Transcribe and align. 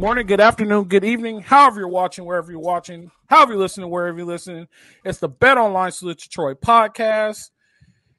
Morning, 0.00 0.26
good 0.26 0.40
afternoon, 0.40 0.84
good 0.84 1.04
evening, 1.04 1.42
however 1.42 1.80
you're 1.80 1.88
watching, 1.88 2.24
wherever 2.24 2.50
you're 2.50 2.58
watching, 2.58 3.10
however 3.26 3.52
you're 3.52 3.60
listening, 3.60 3.90
wherever 3.90 4.16
you're 4.16 4.26
listening. 4.26 4.66
It's 5.04 5.18
the 5.18 5.28
Bet 5.28 5.58
Online 5.58 5.92
Salute 5.92 6.20
to 6.20 6.28
Troy 6.30 6.54
podcast. 6.54 7.50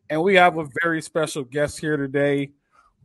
And 0.07 0.21
we 0.21 0.35
have 0.35 0.59
a 0.59 0.67
very 0.83 1.01
special 1.01 1.43
guest 1.43 1.79
here 1.79 1.97
today. 1.97 2.51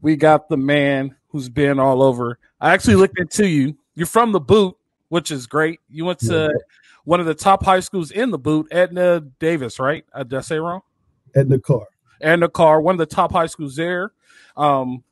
We 0.02 0.16
got 0.16 0.50
the 0.50 0.58
man 0.58 1.16
who's 1.28 1.48
been 1.48 1.80
all 1.80 2.02
over. 2.02 2.38
I 2.60 2.74
actually 2.74 2.96
looked 2.96 3.18
into 3.18 3.48
you. 3.48 3.78
You're 3.94 4.06
from 4.06 4.32
the 4.32 4.40
boot, 4.40 4.76
which 5.08 5.30
is 5.30 5.46
great. 5.46 5.80
You 5.88 6.04
went 6.04 6.18
to 6.18 6.52
one 7.04 7.18
of 7.18 7.24
the 7.24 7.34
top 7.34 7.64
high 7.64 7.80
schools 7.80 8.10
in 8.10 8.30
the 8.30 8.38
boot, 8.38 8.68
Edna 8.70 9.20
Davis, 9.38 9.80
right? 9.80 10.04
Did 10.14 10.34
I 10.34 10.42
say 10.42 10.58
wrong? 10.58 10.82
Edna 11.34 11.58
Karr. 11.58 11.86
Edna 12.20 12.50
Karr, 12.50 12.82
one 12.82 12.94
of 12.94 12.98
the 12.98 13.06
top 13.06 13.32
high 13.32 13.46
schools 13.46 13.76
there. 13.76 14.12
Um, 14.54 15.02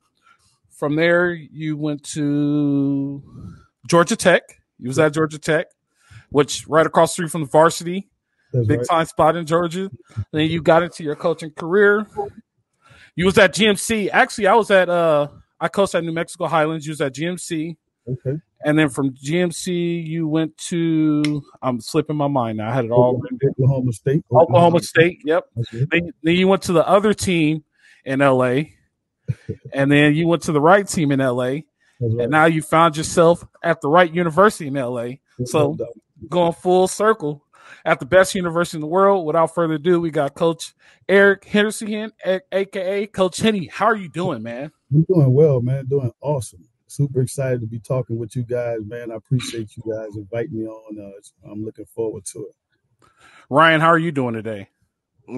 from 0.85 0.97
there, 0.97 1.33
you 1.33 1.79
went 1.79 2.03
to 2.03 3.23
Georgia 3.89 4.17
Tech. 4.17 4.43
You 4.79 4.89
was 4.89 4.99
at 4.99 5.15
Georgia 5.15 5.39
Tech, 5.39 5.69
which 6.29 6.69
right 6.69 6.85
across 6.85 7.13
the 7.13 7.13
street 7.15 7.31
from 7.31 7.41
the 7.41 7.47
varsity, 7.47 8.11
That's 8.53 8.67
big 8.67 8.79
right. 8.81 8.89
time 8.91 9.07
spot 9.07 9.35
in 9.35 9.47
Georgia. 9.47 9.91
Then 10.31 10.51
you 10.51 10.61
got 10.61 10.83
into 10.83 11.03
your 11.03 11.17
coaching 11.17 11.53
career. 11.53 12.07
You 13.17 13.25
was 13.25 13.39
at 13.39 13.55
GMC. 13.55 14.11
Actually, 14.13 14.47
I 14.47 14.55
was 14.57 14.71
at 14.71 14.91
uh 14.91 15.29
I 15.59 15.69
coached 15.69 15.95
at 15.95 16.05
New 16.05 16.13
Mexico 16.13 16.49
Highlands. 16.49 16.85
You 16.85 16.91
was 16.91 17.01
at 17.01 17.15
GMC. 17.15 17.79
Okay. 18.07 18.39
And 18.67 18.79
then 18.79 18.91
from 18.91 19.15
GMC, 19.15 20.07
you 20.07 20.29
went 20.29 20.55
to 20.69 21.43
I'm 21.63 21.81
slipping 21.81 22.17
my 22.17 22.29
mind 22.29 22.59
now. 22.59 22.69
I 22.69 22.75
had 22.75 22.85
it 22.85 22.91
all 22.91 23.17
written. 23.17 23.39
Oklahoma 23.53 23.93
State. 23.95 24.23
Oklahoma 24.31 24.83
State. 24.83 25.23
Yep. 25.25 25.47
It. 25.57 25.89
Then, 25.91 26.13
then 26.23 26.35
you 26.37 26.47
went 26.47 26.61
to 26.65 26.75
the 26.75 26.87
other 26.87 27.15
team 27.15 27.65
in 28.05 28.19
LA. 28.19 28.65
And 29.73 29.91
then 29.91 30.15
you 30.15 30.27
went 30.29 30.43
to 30.45 30.53
the 30.53 30.61
right 30.61 30.87
team 30.87 31.11
in 31.13 31.21
LA. 31.21 31.45
Right. 31.45 31.65
And 32.01 32.31
now 32.31 32.47
you 32.47 32.63
found 32.63 32.97
yourself 32.97 33.45
at 33.63 33.81
the 33.81 33.89
right 33.89 34.13
university 34.13 34.69
in 34.69 34.75
LA. 34.75 35.15
So 35.45 35.77
going 36.29 36.53
full 36.53 36.89
circle 36.89 37.45
at 37.85 38.01
the 38.01 38.07
best 38.07 38.35
university 38.35 38.77
in 38.77 38.81
the 38.81 38.87
world. 38.87 39.27
Without 39.27 39.55
further 39.55 39.75
ado, 39.75 40.01
we 40.01 40.11
got 40.11 40.35
Coach 40.35 40.75
Eric 41.09 41.45
Henderson, 41.45 42.13
a- 42.25 42.41
aka 42.53 43.07
Coach 43.07 43.39
Henny. 43.39 43.67
How 43.67 43.87
are 43.87 43.97
you 43.97 44.09
doing, 44.09 44.43
man? 44.43 44.71
I'm 44.93 45.05
doing 45.05 45.33
well, 45.33 45.61
man. 45.61 45.87
Doing 45.87 46.13
awesome. 46.21 46.67
Super 46.87 47.23
excited 47.23 47.61
to 47.61 47.67
be 47.67 47.81
talking 47.81 48.19
with 48.19 48.37
you 48.37 48.43
guys, 48.45 48.79
man. 48.85 49.11
I 49.11 49.17
appreciate 49.17 49.77
you 49.77 49.83
guys 49.91 50.17
inviting 50.17 50.61
me 50.61 50.67
on. 50.67 50.99
Uh, 51.01 51.51
I'm 51.51 51.65
looking 51.65 51.87
forward 51.87 52.25
to 52.27 52.41
it. 52.41 53.09
Ryan, 53.51 53.81
how 53.81 53.89
are 53.89 53.99
you 53.99 54.13
doing 54.13 54.35
today? 54.35 54.69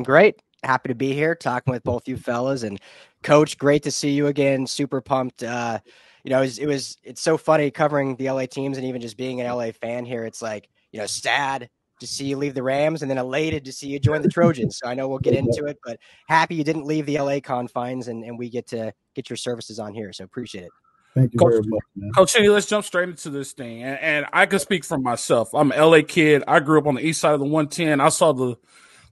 Great. 0.02 0.42
Happy 0.66 0.88
to 0.88 0.94
be 0.94 1.12
here 1.12 1.34
talking 1.34 1.72
with 1.72 1.84
both 1.84 2.08
you 2.08 2.16
fellas 2.16 2.62
and 2.62 2.80
coach. 3.22 3.56
Great 3.56 3.82
to 3.84 3.90
see 3.90 4.10
you 4.10 4.26
again. 4.26 4.66
Super 4.66 5.00
pumped. 5.00 5.42
Uh, 5.42 5.78
you 6.24 6.30
know, 6.30 6.38
it 6.38 6.42
was, 6.42 6.58
it 6.58 6.66
was, 6.66 6.98
it's 7.04 7.22
so 7.22 7.36
funny 7.36 7.70
covering 7.70 8.16
the 8.16 8.30
LA 8.30 8.46
teams 8.46 8.76
and 8.76 8.86
even 8.86 9.00
just 9.00 9.16
being 9.16 9.40
an 9.40 9.46
LA 9.46 9.70
fan 9.70 10.04
here. 10.04 10.24
It's 10.24 10.42
like, 10.42 10.68
you 10.90 10.98
know, 10.98 11.06
sad 11.06 11.70
to 12.00 12.06
see 12.06 12.26
you 12.26 12.36
leave 12.36 12.54
the 12.54 12.62
Rams 12.62 13.02
and 13.02 13.10
then 13.10 13.18
elated 13.18 13.64
to 13.64 13.72
see 13.72 13.88
you 13.88 13.98
join 13.98 14.22
the 14.22 14.28
Trojans. 14.28 14.78
So 14.78 14.88
I 14.88 14.94
know 14.94 15.08
we'll 15.08 15.18
get 15.18 15.34
into 15.34 15.64
it, 15.66 15.78
but 15.84 15.98
happy 16.28 16.54
you 16.56 16.64
didn't 16.64 16.84
leave 16.84 17.06
the 17.06 17.18
LA 17.18 17.40
confines 17.40 18.08
and, 18.08 18.24
and 18.24 18.38
we 18.38 18.50
get 18.50 18.66
to 18.68 18.92
get 19.14 19.30
your 19.30 19.36
services 19.36 19.78
on 19.78 19.94
here. 19.94 20.12
So 20.12 20.24
appreciate 20.24 20.64
it. 20.64 20.70
Thank 21.14 21.32
you 21.32 21.38
Coach- 21.38 21.52
very 21.52 21.62
much, 21.66 21.82
man. 21.94 22.10
Coach 22.14 22.34
Henny, 22.34 22.48
let's 22.48 22.66
jump 22.66 22.84
straight 22.84 23.08
into 23.08 23.30
this 23.30 23.52
thing. 23.52 23.82
And, 23.82 23.98
and 24.00 24.26
I 24.32 24.44
can 24.44 24.58
speak 24.58 24.84
for 24.84 24.98
myself. 24.98 25.54
I'm 25.54 25.72
an 25.72 25.80
LA 25.80 26.00
kid. 26.06 26.44
I 26.46 26.60
grew 26.60 26.78
up 26.78 26.86
on 26.86 26.96
the 26.96 27.06
east 27.06 27.20
side 27.20 27.32
of 27.32 27.40
the 27.40 27.46
110. 27.46 28.00
I 28.00 28.10
saw 28.10 28.32
the 28.32 28.56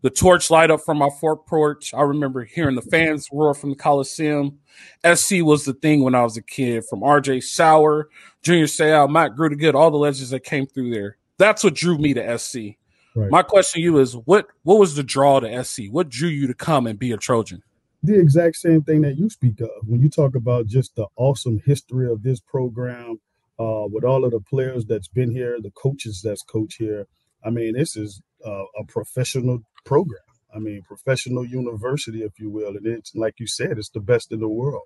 the 0.05 0.11
torch 0.11 0.51
light 0.51 0.71
up 0.71 0.83
from 0.83 0.99
my 0.99 1.09
front 1.19 1.47
porch. 1.47 1.95
I 1.95 2.03
remember 2.03 2.45
hearing 2.45 2.75
the 2.75 2.83
fans 2.83 3.27
roar 3.33 3.55
from 3.55 3.71
the 3.71 3.77
Coliseum. 3.77 4.59
SC 5.03 5.37
was 5.41 5.65
the 5.65 5.73
thing 5.73 6.05
when 6.05 6.15
I 6.15 6.23
was 6.23 6.37
a 6.37 6.43
kid, 6.43 6.85
from 6.85 7.03
R. 7.03 7.23
Jay 7.23 7.39
Soward, 7.39 8.05
Junior 8.43 8.67
Seau, 8.67 9.09
Matt 9.09 9.35
Grootegoed, 9.35 9.73
all 9.73 9.91
the 9.91 9.97
legends 9.97 10.29
that 10.29 10.45
came 10.45 10.67
through 10.67 10.91
there. 10.91 11.17
That's 11.39 11.65
what 11.65 11.73
drew 11.73 11.97
me 11.97 12.13
to 12.13 12.39
SC. 12.39 12.77
Right. 13.17 13.31
My 13.31 13.43
question 13.43 13.81
to 13.81 13.83
you 13.83 13.99
is 13.99 14.15
what 14.15 14.49
what 14.65 14.79
was 14.79 14.95
the 14.95 15.03
draw 15.03 15.41
to 15.41 15.65
SC? 15.65 15.85
What 15.91 16.11
drew 16.11 16.29
you 16.29 16.49
to 16.49 16.55
come 16.55 16.87
and 16.87 16.99
be 16.99 17.11
a 17.11 17.17
Trojan? 17.17 17.63
the 18.03 18.21
exact 18.21 18.57
same 18.57 18.83
thing 18.83 19.01
that 19.01 19.17
you 19.17 19.31
speak 19.31 19.59
of 19.63 19.71
when 19.87 20.03
you 20.03 20.11
talk 20.11 20.35
about 20.35 20.67
just 20.67 20.95
the 20.95 21.07
awesome 21.17 21.63
history 21.65 22.07
of 22.07 22.23
this 22.23 22.39
program 22.39 23.19
uh, 23.59 23.87
with 23.91 24.05
all 24.05 24.27
of 24.27 24.33
the 24.33 24.41
players 24.41 24.85
that's 24.85 25.09
been 25.09 25.31
here 25.31 25.59
the 25.63 25.71
coaches 25.71 26.21
that's 26.23 26.43
coached 26.43 26.77
here 26.79 27.07
i 27.47 27.51
mean 27.51 27.73
this 27.73 27.97
is 27.97 28.21
uh, 28.45 28.65
a 28.79 28.85
professional 28.87 29.63
program 29.85 30.23
i 30.55 30.59
mean 30.59 30.83
professional 30.83 31.45
university 31.45 32.23
if 32.23 32.39
you 32.39 32.51
will 32.51 32.77
and 32.77 32.87
it's 32.87 33.15
like 33.15 33.35
you 33.39 33.47
said 33.47 33.79
it's 33.79 33.91
the 33.91 34.01
best 34.01 34.33
in 34.33 34.41
the 34.41 34.49
world 34.49 34.85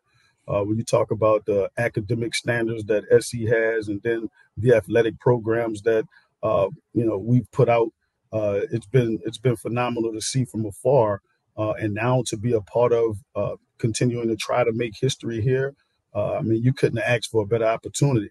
uh, 0.49 0.63
when 0.63 0.79
you 0.79 0.85
talk 0.85 1.11
about 1.11 1.45
the 1.45 1.71
academic 1.77 2.35
standards 2.35 2.85
that 2.85 3.05
SC 3.23 3.41
has 3.49 3.89
and 3.89 4.01
then 4.03 4.31
the 4.57 4.75
athletic 4.75 5.19
programs 5.21 5.83
that 5.83 6.05
uh, 6.43 6.69
you 6.95 7.05
know 7.05 7.19
we've 7.19 7.51
put 7.53 7.69
out 7.69 7.89
uh, 8.33 8.61
it's 8.71 8.87
been 8.87 9.19
it's 9.25 9.39
been 9.39 9.57
phenomenal 9.57 10.13
to 10.13 10.21
see 10.21 10.45
from 10.45 10.67
afar 10.67 11.21
uh, 11.57 11.73
and 11.73 11.95
now 11.95 12.23
to 12.27 12.37
be 12.37 12.53
a 12.53 12.61
part 12.61 12.93
of 12.93 13.19
uh, 13.35 13.57
continuing 13.79 14.29
to 14.29 14.37
try 14.37 14.63
to 14.65 14.73
make 14.73 14.95
history 15.01 15.41
here. 15.41 15.75
Uh, 16.15 16.35
I 16.35 16.43
mean, 16.43 16.63
you 16.63 16.73
couldn't 16.73 17.01
asked 17.01 17.31
for 17.31 17.43
a 17.43 17.47
better 17.47 17.67
opportunity. 17.67 18.31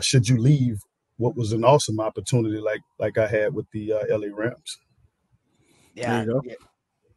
Should 0.00 0.28
you 0.28 0.38
leave 0.38 0.82
what 1.16 1.36
was 1.36 1.52
an 1.52 1.64
awesome 1.64 1.98
opportunity 1.98 2.58
like 2.58 2.82
like 2.98 3.18
I 3.18 3.26
had 3.26 3.54
with 3.54 3.66
the 3.72 3.94
LA 4.08 4.28
Rams? 4.32 4.78
Yeah. 5.98 6.20
you 6.20 6.26
go. 6.26 6.42
yeah. 6.44 6.54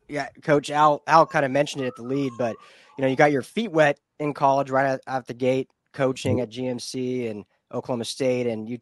Yeah, 0.07 0.27
Coach 0.43 0.69
Al 0.69 1.01
Al 1.07 1.25
kind 1.25 1.45
of 1.45 1.51
mentioned 1.51 1.85
it 1.85 1.87
at 1.87 1.95
the 1.95 2.03
lead, 2.03 2.33
but 2.37 2.57
you 2.97 3.01
know, 3.01 3.07
you 3.07 3.15
got 3.15 3.31
your 3.31 3.43
feet 3.43 3.71
wet 3.71 3.97
in 4.19 4.33
college 4.33 4.69
right 4.69 4.87
out, 4.87 4.99
out 5.07 5.25
the 5.25 5.33
gate, 5.33 5.69
coaching 5.93 6.37
mm-hmm. 6.37 6.43
at 6.43 6.49
GMC 6.49 7.31
and 7.31 7.45
Oklahoma 7.73 8.03
State 8.03 8.45
and 8.45 8.69
UT 8.69 8.81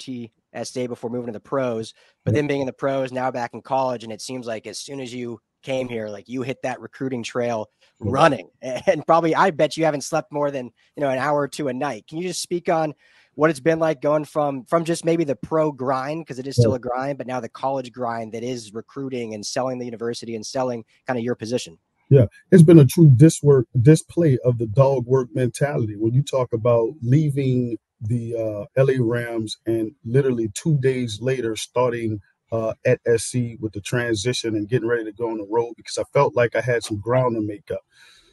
UTSA 0.56 0.88
before 0.88 1.10
moving 1.10 1.28
to 1.28 1.34
the 1.34 1.40
pros. 1.40 1.94
But 2.26 2.34
then 2.34 2.48
being 2.48 2.62
in 2.62 2.66
the 2.68 2.74
pros, 2.74 3.12
now 3.12 3.30
back 3.32 3.54
in 3.54 3.62
college, 3.62 4.04
and 4.04 4.12
it 4.12 4.22
seems 4.22 4.48
like 4.48 4.68
as 4.68 4.80
soon 4.80 5.00
as 5.00 5.14
you 5.14 5.40
came 5.62 5.88
here, 5.88 6.08
like 6.08 6.28
you 6.28 6.42
hit 6.42 6.58
that 6.64 6.80
recruiting 6.80 7.24
trail 7.24 7.70
Yep. 8.02 8.14
running. 8.14 8.50
And 8.62 9.06
probably 9.06 9.36
I 9.36 9.52
bet 9.52 9.78
you 9.78 9.86
haven't 9.86 10.04
slept 10.04 10.32
more 10.32 10.52
than, 10.52 10.72
you 10.96 11.02
know, 11.02 11.10
an 11.10 11.18
hour 11.18 11.40
or 11.40 11.48
two 11.48 11.68
a 11.68 11.74
night. 11.74 12.08
Can 12.08 12.18
you 12.18 12.28
just 12.28 12.42
speak 12.42 12.70
on 12.70 12.94
what 13.40 13.50
it's 13.50 13.62
been 13.62 13.80
like 13.80 14.02
going 14.02 14.26
from 14.26 14.66
from 14.66 14.84
just 14.84 15.06
maybe 15.06 15.24
the 15.24 15.36
pro 15.36 15.72
grind 15.72 16.26
because 16.26 16.40
it 16.40 16.46
is 16.46 16.58
still 16.58 16.74
a 16.74 16.80
grind 16.80 17.18
but 17.18 17.26
now 17.26 17.40
the 17.40 17.48
college 17.48 17.90
grind 17.90 18.34
that 18.34 18.44
is 18.44 18.74
recruiting 18.74 19.34
and 19.34 19.46
selling 19.46 19.80
the 19.80 19.86
university 19.86 20.36
and 20.36 20.46
selling 20.46 20.84
kind 21.08 21.18
of 21.18 21.24
your 21.24 21.36
position 21.36 21.78
Yeah, 22.10 22.26
It's 22.52 22.64
been 22.64 22.80
a 22.80 22.86
true 22.86 23.10
diswork 23.10 23.64
display 23.82 24.38
of 24.44 24.58
the 24.58 24.68
dog 24.68 25.06
work 25.06 25.30
mentality. 25.34 25.96
When 25.96 26.14
you 26.14 26.22
talk 26.22 26.52
about 26.52 26.90
leaving 27.02 27.78
the 28.02 28.68
uh, 28.76 28.84
LA 28.84 28.96
Rams 29.00 29.58
and 29.66 29.94
literally 30.04 30.50
two 30.54 30.78
days 30.80 31.20
later 31.22 31.56
starting 31.56 32.20
uh, 32.52 32.74
at 32.86 33.00
SC 33.18 33.56
with 33.62 33.72
the 33.72 33.82
transition 33.82 34.56
and 34.56 34.68
getting 34.68 34.90
ready 34.90 35.06
to 35.06 35.14
go 35.14 35.30
on 35.30 35.38
the 35.38 35.48
road 35.50 35.76
because 35.78 35.98
I 35.98 36.04
felt 36.12 36.36
like 36.36 36.58
I 36.58 36.62
had 36.62 36.84
some 36.84 37.00
ground 37.00 37.36
to 37.36 37.42
make 37.42 37.72
up. 37.72 37.86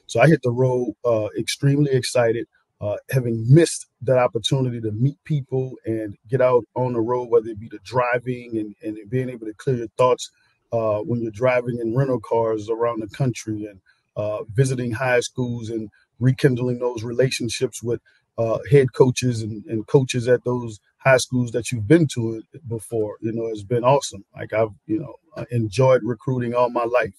So 0.06 0.20
I 0.20 0.26
hit 0.26 0.40
the 0.42 0.50
road 0.50 0.94
uh, 1.04 1.28
extremely 1.38 1.92
excited, 1.92 2.46
uh, 2.80 2.96
having 3.10 3.44
missed 3.48 3.86
that 4.02 4.18
opportunity 4.18 4.80
to 4.80 4.92
meet 4.92 5.16
people 5.24 5.74
and 5.86 6.16
get 6.28 6.40
out 6.40 6.64
on 6.74 6.92
the 6.92 7.00
road, 7.00 7.28
whether 7.30 7.48
it 7.48 7.60
be 7.60 7.68
the 7.68 7.78
driving 7.84 8.56
and, 8.58 8.74
and 8.82 9.10
being 9.10 9.30
able 9.30 9.46
to 9.46 9.54
clear 9.54 9.76
your 9.76 9.88
thoughts 9.96 10.30
uh, 10.72 10.98
when 10.98 11.22
you're 11.22 11.30
driving 11.30 11.78
in 11.80 11.96
rental 11.96 12.20
cars 12.20 12.68
around 12.68 13.00
the 13.00 13.08
country 13.08 13.64
and 13.64 13.80
uh, 14.16 14.42
visiting 14.54 14.92
high 14.92 15.20
schools 15.20 15.70
and 15.70 15.88
rekindling 16.20 16.78
those 16.78 17.02
relationships 17.02 17.82
with 17.82 18.00
uh, 18.38 18.58
head 18.70 18.92
coaches 18.92 19.42
and, 19.42 19.64
and 19.66 19.86
coaches 19.86 20.28
at 20.28 20.44
those 20.44 20.78
high 20.98 21.16
schools 21.16 21.52
that 21.52 21.72
you've 21.72 21.88
been 21.88 22.06
to 22.06 22.42
before. 22.68 23.16
You 23.20 23.32
know, 23.32 23.46
it's 23.46 23.62
been 23.62 23.84
awesome. 23.84 24.24
Like 24.34 24.52
I've, 24.52 24.70
you 24.86 24.98
know, 25.00 25.44
enjoyed 25.50 26.02
recruiting 26.04 26.54
all 26.54 26.68
my 26.68 26.84
life. 26.84 27.14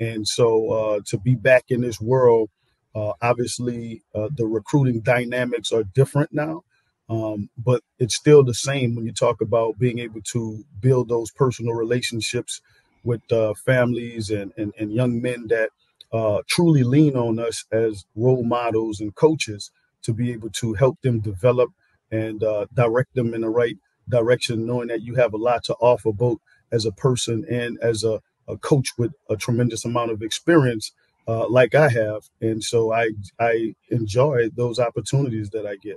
And 0.00 0.26
so 0.26 0.70
uh, 0.70 1.00
to 1.06 1.18
be 1.18 1.34
back 1.34 1.64
in 1.68 1.80
this 1.80 2.00
world, 2.00 2.50
uh, 2.96 3.12
obviously 3.22 4.02
uh, 4.14 4.30
the 4.36 4.46
recruiting 4.46 5.02
dynamics 5.02 5.72
are 5.72 5.84
different 5.84 6.32
now. 6.32 6.64
Um, 7.10 7.50
but 7.58 7.82
it's 8.00 8.16
still 8.16 8.44
the 8.44 8.54
same 8.54 8.96
when 8.96 9.06
you 9.06 9.12
talk 9.12 9.42
about 9.42 9.78
being 9.78 10.00
able 10.00 10.22
to 10.32 10.64
build 10.80 11.10
those 11.10 11.30
personal 11.30 11.74
relationships 11.74 12.62
with 13.04 13.22
uh, 13.32 13.54
families 13.54 14.30
and, 14.30 14.52
and, 14.58 14.74
and 14.80 14.92
young 14.92 15.22
men 15.22 15.46
that 15.48 15.70
uh, 16.12 16.42
truly 16.48 16.84
lean 16.84 17.16
on 17.16 17.38
us 17.38 17.66
as 17.72 18.06
role 18.16 18.44
models 18.44 19.00
and 19.00 19.14
coaches 19.14 19.70
to 20.02 20.14
be 20.14 20.32
able 20.32 20.50
to 20.50 20.74
help 20.74 21.00
them 21.02 21.20
develop 21.20 21.70
and 22.10 22.44
uh, 22.44 22.66
direct 22.74 23.14
them 23.14 23.34
in 23.34 23.42
the 23.42 23.50
right 23.50 23.76
direction, 24.08 24.66
knowing 24.66 24.88
that 24.88 25.02
you 25.02 25.16
have 25.16 25.34
a 25.34 25.38
lot 25.38 25.64
to 25.64 25.74
offer 25.74 26.12
both 26.12 26.38
as 26.72 26.86
a 26.86 26.92
person 26.92 27.44
and 27.50 27.78
as 27.82 28.04
a, 28.04 28.20
a 28.48 28.56
coach 28.58 28.90
with 28.98 29.12
a 29.30 29.36
tremendous 29.36 29.84
amount 29.84 30.12
of 30.12 30.22
experience, 30.22 30.92
uh, 31.26 31.48
like 31.48 31.74
I 31.74 31.88
have. 31.88 32.22
And 32.40 32.62
so 32.62 32.92
I 32.92 33.10
I 33.38 33.74
enjoy 33.90 34.50
those 34.54 34.78
opportunities 34.78 35.50
that 35.50 35.66
I 35.66 35.76
get. 35.76 35.96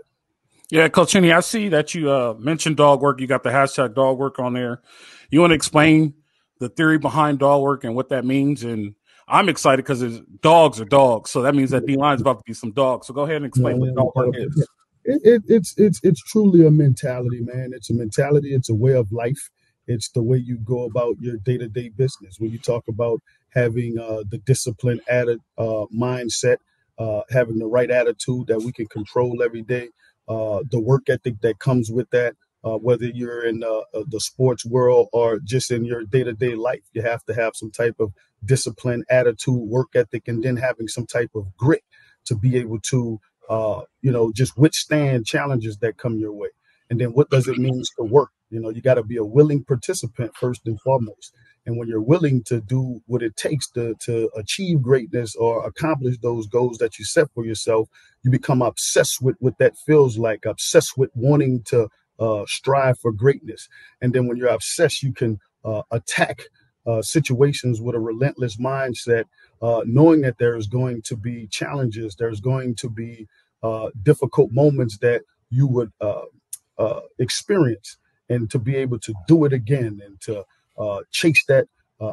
Yeah, 0.70 0.88
Coach 0.88 1.14
Henny, 1.14 1.32
I 1.32 1.40
see 1.40 1.70
that 1.70 1.96
you 1.96 2.12
uh, 2.12 2.36
mentioned 2.38 2.78
dog 2.78 3.02
work. 3.02 3.20
You 3.20 3.28
got 3.28 3.42
the 3.42 3.50
hashtag 3.50 3.96
dog 3.96 4.20
work 4.20 4.38
on 4.38 4.54
there. 4.54 4.82
You 5.32 5.42
want 5.42 5.52
to 5.52 5.56
explain 5.56 6.14
the 6.60 6.70
theory 6.70 7.00
behind 7.00 7.40
dog 7.40 7.64
work 7.64 7.84
and 7.84 7.96
what 7.96 8.10
that 8.10 8.24
means? 8.24 8.64
And 8.64 8.94
I'm 9.28 9.50
excited 9.50 9.84
because 9.84 10.20
dogs 10.42 10.80
are 10.80 10.86
dogs. 10.86 11.32
So 11.32 11.42
that 11.42 11.56
means 11.56 11.72
that 11.72 11.86
D 11.86 11.96
line 11.96 12.16
is 12.16 12.22
about 12.22 12.38
to 12.38 12.44
be 12.46 12.54
some 12.54 12.72
dogs. 12.72 13.08
So 13.08 13.14
go 13.14 13.24
ahead 13.24 13.38
and 13.38 13.46
explain 13.46 13.78
Yeah, 13.78 13.92
what 13.94 13.96
dog 13.96 14.16
work 14.16 14.36
is. 14.38 14.68
It, 15.06 15.22
it, 15.24 15.42
it's 15.48 15.74
it's 15.78 16.00
it's 16.04 16.22
truly 16.22 16.68
a 16.68 16.72
mentality, 16.72 17.40
man. 17.42 17.72
It's 17.74 17.90
a 17.90 17.94
mentality. 17.94 18.54
It's 18.54 18.70
a 18.70 18.76
way 18.76 18.94
of 18.94 19.12
life. 19.12 19.50
It's 19.88 20.10
the 20.10 20.22
way 20.22 20.38
you 20.38 20.58
go 20.58 20.84
about 20.84 21.16
your 21.20 21.38
day 21.38 21.58
to 21.58 21.68
day 21.68 21.90
business. 21.90 22.36
When 22.40 22.52
you 22.52 22.60
talk 22.60 22.84
about 22.88 23.22
having 23.54 24.00
uh, 24.00 24.24
the 24.30 24.40
discipline 24.40 25.02
added 25.10 25.40
uh, 25.58 25.86
mindset, 25.96 26.58
uh, 27.00 27.22
having 27.32 27.60
the 27.60 27.68
right 27.68 27.92
attitude 27.92 28.48
that 28.48 28.60
we 28.62 28.72
can 28.72 28.88
control 28.88 29.44
every 29.44 29.64
day, 29.64 29.90
uh, 30.30 30.62
the 30.72 30.80
work 30.80 31.10
ethic 31.10 31.42
that 31.42 31.60
comes 31.60 31.92
with 31.92 32.10
that. 32.12 32.36
Uh, 32.64 32.78
whether 32.78 33.06
you're 33.08 33.46
in 33.46 33.64
uh, 33.64 33.82
the 34.10 34.20
sports 34.20 34.66
world 34.66 35.08
or 35.14 35.40
just 35.40 35.72
in 35.72 35.86
your 35.86 36.04
day 36.04 36.24
to 36.24 36.34
day 36.34 36.56
life, 36.56 36.82
you 36.94 37.02
have 37.02 37.24
to 37.26 37.34
have 37.34 37.54
some 37.56 37.72
type 37.72 37.96
of 38.00 38.14
discipline, 38.46 39.04
attitude, 39.10 39.56
work 39.70 39.88
ethic, 39.96 40.28
and 40.28 40.44
then 40.44 40.58
having 40.58 40.88
some 40.88 41.06
type 41.06 41.32
of 41.36 41.46
grit 41.58 41.84
to 42.26 42.36
be 42.36 42.58
able 42.58 42.80
to, 42.82 43.20
you 44.02 44.12
know, 44.12 44.32
just 44.34 44.58
withstand 44.58 45.26
challenges 45.26 45.78
that 45.78 45.98
come 45.98 46.18
your 46.20 46.34
way. 46.34 46.50
And 46.90 47.00
then 47.00 47.10
what 47.14 47.30
does 47.30 47.48
it 47.48 47.58
mean 47.58 47.84
to 47.98 48.04
work? 48.04 48.32
You 48.50 48.60
know, 48.60 48.70
you 48.70 48.82
got 48.82 48.96
to 48.96 49.04
be 49.04 49.18
a 49.18 49.26
willing 49.26 49.64
participant 49.64 50.36
first 50.36 50.62
and 50.66 50.80
foremost. 50.82 51.34
And 51.70 51.78
when 51.78 51.88
you're 51.88 52.02
willing 52.02 52.42
to 52.46 52.62
do 52.62 53.00
what 53.06 53.22
it 53.22 53.36
takes 53.36 53.70
to, 53.74 53.94
to 54.00 54.32
achieve 54.36 54.82
greatness 54.82 55.36
or 55.36 55.68
accomplish 55.68 56.18
those 56.18 56.48
goals 56.48 56.80
that 56.80 56.98
you 56.98 57.06
set 57.06 57.28
for 57.36 57.46
yourself, 57.46 57.88
you 58.24 58.32
become 58.32 58.64
obsessed 58.64 59.22
with 59.22 59.36
what 59.38 59.60
that 59.60 59.78
feels 59.78 60.18
like, 60.18 60.46
obsessed 60.46 60.98
with 60.98 61.12
wanting 61.14 61.62
to 61.66 61.88
uh, 62.20 62.44
strive 62.48 62.98
for 62.98 63.12
greatness. 63.12 63.70
And 64.02 64.14
then 64.14 64.26
when 64.26 64.36
you're 64.36 64.50
obsessed, 64.50 65.04
you 65.04 65.14
can 65.14 65.40
uh, 65.64 65.84
attack 65.92 66.46
uh, 66.88 67.04
situations 67.04 67.80
with 67.80 67.94
a 67.94 68.00
relentless 68.00 68.58
mindset, 68.58 69.26
uh, 69.62 69.82
knowing 69.86 70.22
that 70.22 70.40
there 70.40 70.56
is 70.56 70.66
going 70.66 71.04
to 71.04 71.16
be 71.16 71.46
challenges, 71.52 72.16
there's 72.16 72.40
going 72.40 72.74
to 72.78 72.90
be 72.90 73.28
uh, 73.62 73.90
difficult 74.02 74.52
moments 74.52 74.98
that 75.04 75.22
you 75.52 75.68
would 75.68 75.92
uh, 76.02 77.02
experience, 77.20 77.98
and 78.28 78.50
to 78.50 78.58
be 78.58 78.76
able 78.76 78.98
to 78.98 79.14
do 79.28 79.46
it 79.46 79.54
again 79.54 80.02
and 80.04 80.20
to 80.22 80.44
uh, 80.80 81.02
chase 81.12 81.44
that 81.48 81.68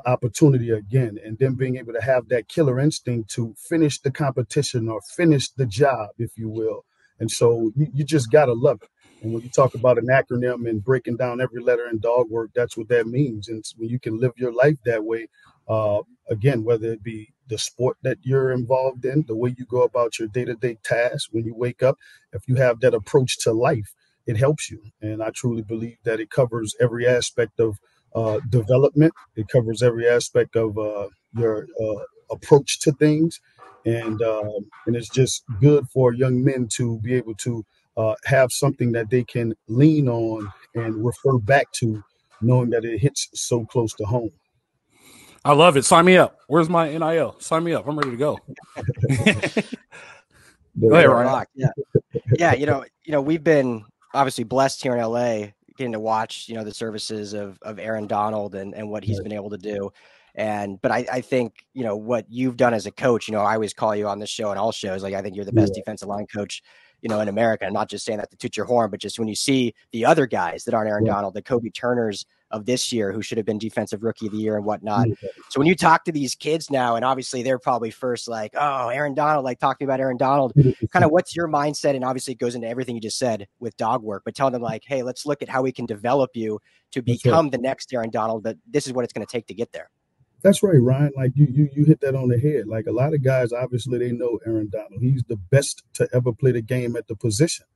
opportunity 0.05 0.71
again, 0.71 1.17
and 1.25 1.39
then 1.39 1.55
being 1.55 1.77
able 1.77 1.93
to 1.93 2.03
have 2.03 2.29
that 2.29 2.49
killer 2.49 2.81
instinct 2.81 3.31
to 3.31 3.55
finish 3.57 4.01
the 4.01 4.11
competition 4.11 4.89
or 4.89 5.01
finish 5.17 5.49
the 5.51 5.67
job, 5.67 6.09
if 6.19 6.33
you 6.37 6.49
will. 6.49 6.85
And 7.21 7.31
so 7.31 7.71
you, 7.77 7.87
you 7.95 8.05
just 8.05 8.31
gotta 8.33 8.53
love 8.53 8.81
it. 8.83 8.89
And 9.23 9.33
when 9.33 9.43
you 9.43 9.49
talk 9.49 9.75
about 9.75 9.99
an 9.99 10.09
acronym 10.09 10.69
and 10.69 10.85
breaking 10.85 11.17
down 11.17 11.41
every 11.41 11.63
letter 11.63 11.89
in 11.89 12.01
dog 12.01 12.29
work, 12.31 12.51
that's 12.55 12.77
what 12.77 12.89
that 12.89 13.07
means. 13.07 13.49
And 13.49 13.65
when 13.77 13.89
you 13.89 13.99
can 13.99 14.19
live 14.21 14.33
your 14.37 14.53
life 14.53 14.79
that 14.85 15.05
way, 15.05 15.29
uh, 15.69 16.03
again, 16.29 16.65
whether 16.65 16.93
it 16.93 17.03
be 17.03 17.33
the 17.49 17.59
sport 17.59 17.97
that 18.03 18.19
you're 18.23 18.53
involved 18.53 19.05
in, 19.05 19.25
the 19.27 19.37
way 19.37 19.55
you 19.57 19.65
go 19.65 19.83
about 19.83 20.19
your 20.19 20.29
day 20.29 20.45
to 20.45 20.55
day 20.55 20.79
tasks 20.83 21.29
when 21.31 21.45
you 21.45 21.55
wake 21.55 21.83
up, 21.83 21.97
if 22.33 22.43
you 22.49 22.57
have 22.57 22.81
that 22.81 22.95
approach 22.95 23.39
to 23.39 23.53
life, 23.53 23.95
it 24.27 24.37
helps 24.37 24.71
you. 24.71 24.83
And 25.01 25.23
I 25.23 25.31
truly 25.31 25.63
believe 25.63 25.99
that 26.05 26.21
it 26.21 26.31
covers 26.31 26.75
every 26.81 27.07
aspect 27.07 27.61
of 27.61 27.79
uh, 28.17 28.41
development, 28.49 29.13
it 29.37 29.47
covers 29.49 29.83
every 29.83 30.09
aspect 30.09 30.57
of 30.57 30.77
uh, 30.79 31.07
your 31.35 31.69
uh, 31.81 32.03
approach 32.31 32.81
to 32.81 32.93
things. 32.93 33.41
And, 33.85 34.21
um, 34.23 34.67
and 34.87 34.97
it's 34.97 35.09
just 35.11 35.45
good 35.61 35.87
for 35.91 36.13
young 36.13 36.43
men 36.45 36.67
to 36.73 36.99
be 37.01 37.15
able 37.15 37.35
to 37.37 37.65
uh, 37.97 38.15
have 38.25 38.51
something 38.51 38.91
that 38.93 39.11
they 39.11 39.23
can 39.23 39.55
lean 39.69 40.09
on 40.09 40.51
and 40.75 41.05
refer 41.05 41.39
back 41.39 41.71
to, 41.73 42.03
knowing 42.41 42.71
that 42.71 42.85
it 42.85 42.99
hits 42.99 43.29
so 43.35 43.65
close 43.67 43.95
to 43.95 44.05
home. 44.05 44.33
I 45.45 45.53
love 45.53 45.77
it. 45.77 45.85
Sign 45.85 46.05
me 46.05 46.17
up. 46.17 46.39
Where's 46.49 46.69
my 46.69 46.89
NIL? 46.89 47.37
Sign 47.39 47.63
me 47.63 47.73
up. 47.73 47.87
I'm 47.87 47.97
ready 47.97 48.11
to 48.11 48.17
go. 48.17 48.37
go 50.81 50.91
ahead, 50.91 51.09
Ryan. 51.09 51.47
Yeah, 51.55 51.69
yeah. 52.37 52.55
You 52.55 52.67
know, 52.67 52.85
you 53.05 53.13
know, 53.13 53.23
we've 53.23 53.45
been 53.45 53.85
obviously 54.13 54.43
blessed 54.43 54.83
here 54.83 54.97
in 54.97 55.05
LA, 55.05 55.51
getting 55.77 55.93
to 55.93 56.01
watch, 56.01 56.49
you 56.49 56.55
know, 56.55 56.65
the 56.65 56.75
services 56.75 57.33
of 57.33 57.59
of 57.63 57.79
Aaron 57.79 58.07
Donald 58.07 58.55
and 58.55 58.75
and 58.75 58.89
what 58.89 59.05
he's 59.05 59.21
been 59.21 59.33
able 59.33 59.51
to 59.51 59.59
do. 59.59 59.91
And 60.35 60.81
but 60.83 60.91
I, 60.91 61.07
I 61.11 61.21
think 61.21 61.65
you 61.73 61.85
know 61.85 61.97
what 61.97 62.27
you've 62.29 62.57
done 62.57 62.75
as 62.75 62.87
a 62.87 62.91
coach. 62.91 63.29
You 63.29 63.33
know, 63.33 63.41
I 63.41 63.55
always 63.55 63.73
call 63.73 63.97
you 63.97 64.07
on 64.07 64.19
this 64.19 64.31
show 64.31 64.51
and 64.51 64.59
all 64.59 64.73
shows. 64.73 65.03
Like 65.03 65.15
I 65.15 65.23
think 65.23 65.37
you're 65.37 65.45
the 65.45 65.53
best 65.53 65.73
yeah. 65.75 65.81
defensive 65.81 66.09
line 66.09 66.27
coach 66.27 66.63
you 67.03 67.09
know, 67.09 67.21
in 67.21 67.29
America. 67.29 67.67
I'm 67.67 67.73
not 67.73 67.89
just 67.89 68.05
saying 68.05 68.19
that 68.19 68.31
to 68.31 68.37
toot 68.37 68.57
your 68.57 68.67
horn, 68.67 68.91
but 68.91 69.01
just 69.01 69.19
when 69.19 69.29
you 69.29 69.35
see 69.35 69.75
the 69.93 70.05
other 70.05 70.27
guys 70.27 70.65
that 70.65 70.75
aren't 70.75 70.89
Aaron 70.89 71.07
yeah. 71.07 71.13
Donald, 71.13 71.35
the 71.35 71.43
Kobie 71.43 71.75
Turners 71.75 72.27
of 72.51 72.67
this 72.67 72.93
year 72.93 73.13
who 73.13 73.23
should 73.23 73.39
have 73.39 73.47
been 73.47 73.59
defensive 73.59 74.03
rookie 74.03 74.27
of 74.27 74.33
the 74.33 74.39
year 74.39 74.57
and 74.57 74.65
whatnot. 74.65 75.09
So 75.51 75.59
when 75.59 75.67
you 75.67 75.75
talk 75.75 76.05
to 76.05 76.13
these 76.13 76.35
kids 76.35 76.71
now, 76.71 76.97
and 76.97 77.05
obviously 77.05 77.43
they're 77.43 77.59
probably 77.59 77.91
first 77.91 78.29
like, 78.29 78.53
oh, 78.55 78.89
Aaron 78.89 79.15
Donald, 79.15 79.45
like 79.45 79.59
talking 79.59 79.85
about 79.85 80.01
Aaron 80.01 80.17
Donald, 80.17 80.53
kind 80.91 81.05
of 81.05 81.11
what's 81.11 81.35
your 81.35 81.49
mindset? 81.49 81.95
And 81.95 82.05
obviously 82.05 82.35
it 82.35 82.39
goes 82.39 82.55
into 82.55 82.69
everything 82.69 82.95
you 82.95 83.01
just 83.01 83.19
said 83.19 83.49
with 83.59 83.77
dog 83.77 84.03
work, 84.03 84.23
but 84.25 84.35
telling 84.35 84.53
them 84.53 84.63
like, 84.63 84.85
hey, 84.87 85.03
let's 85.03 85.27
look 85.27 85.43
at 85.43 85.49
how 85.49 85.63
we 85.63 85.73
can 85.73 85.87
develop 85.87 86.31
you 86.35 86.61
to 86.93 87.03
become 87.03 87.51
the 87.51 87.59
next 87.59 87.93
Aaron 87.93 88.11
Donald, 88.11 88.43
but 88.43 88.57
this 88.67 88.87
is 88.87 88.93
what 88.93 89.05
it's 89.05 89.13
going 89.13 89.27
to 89.27 89.31
take 89.31 89.47
to 89.49 89.55
get 89.55 89.73
there. 89.73 89.91
That's 90.43 90.63
right, 90.63 90.81
Ryan. 90.81 91.13
Like 91.17 91.33
you, 91.35 91.47
you, 91.51 91.69
you 91.75 91.85
hit 91.85 92.01
that 92.03 92.15
on 92.15 92.29
the 92.29 92.39
head. 92.39 92.69
Like 92.69 92.87
a 92.87 92.93
lot 92.93 93.15
of 93.15 93.25
guys, 93.25 93.53
obviously, 93.53 93.99
they 93.99 94.13
know 94.13 94.39
Aaron 94.47 94.69
Donald. 94.71 95.01
He's 95.01 95.25
the 95.25 95.37
best 95.37 95.83
to 95.95 96.09
ever 96.13 96.33
play 96.33 96.53
the 96.53 96.63
game 96.63 96.95
at 96.95 97.09
the 97.09 97.17
position, 97.17 97.67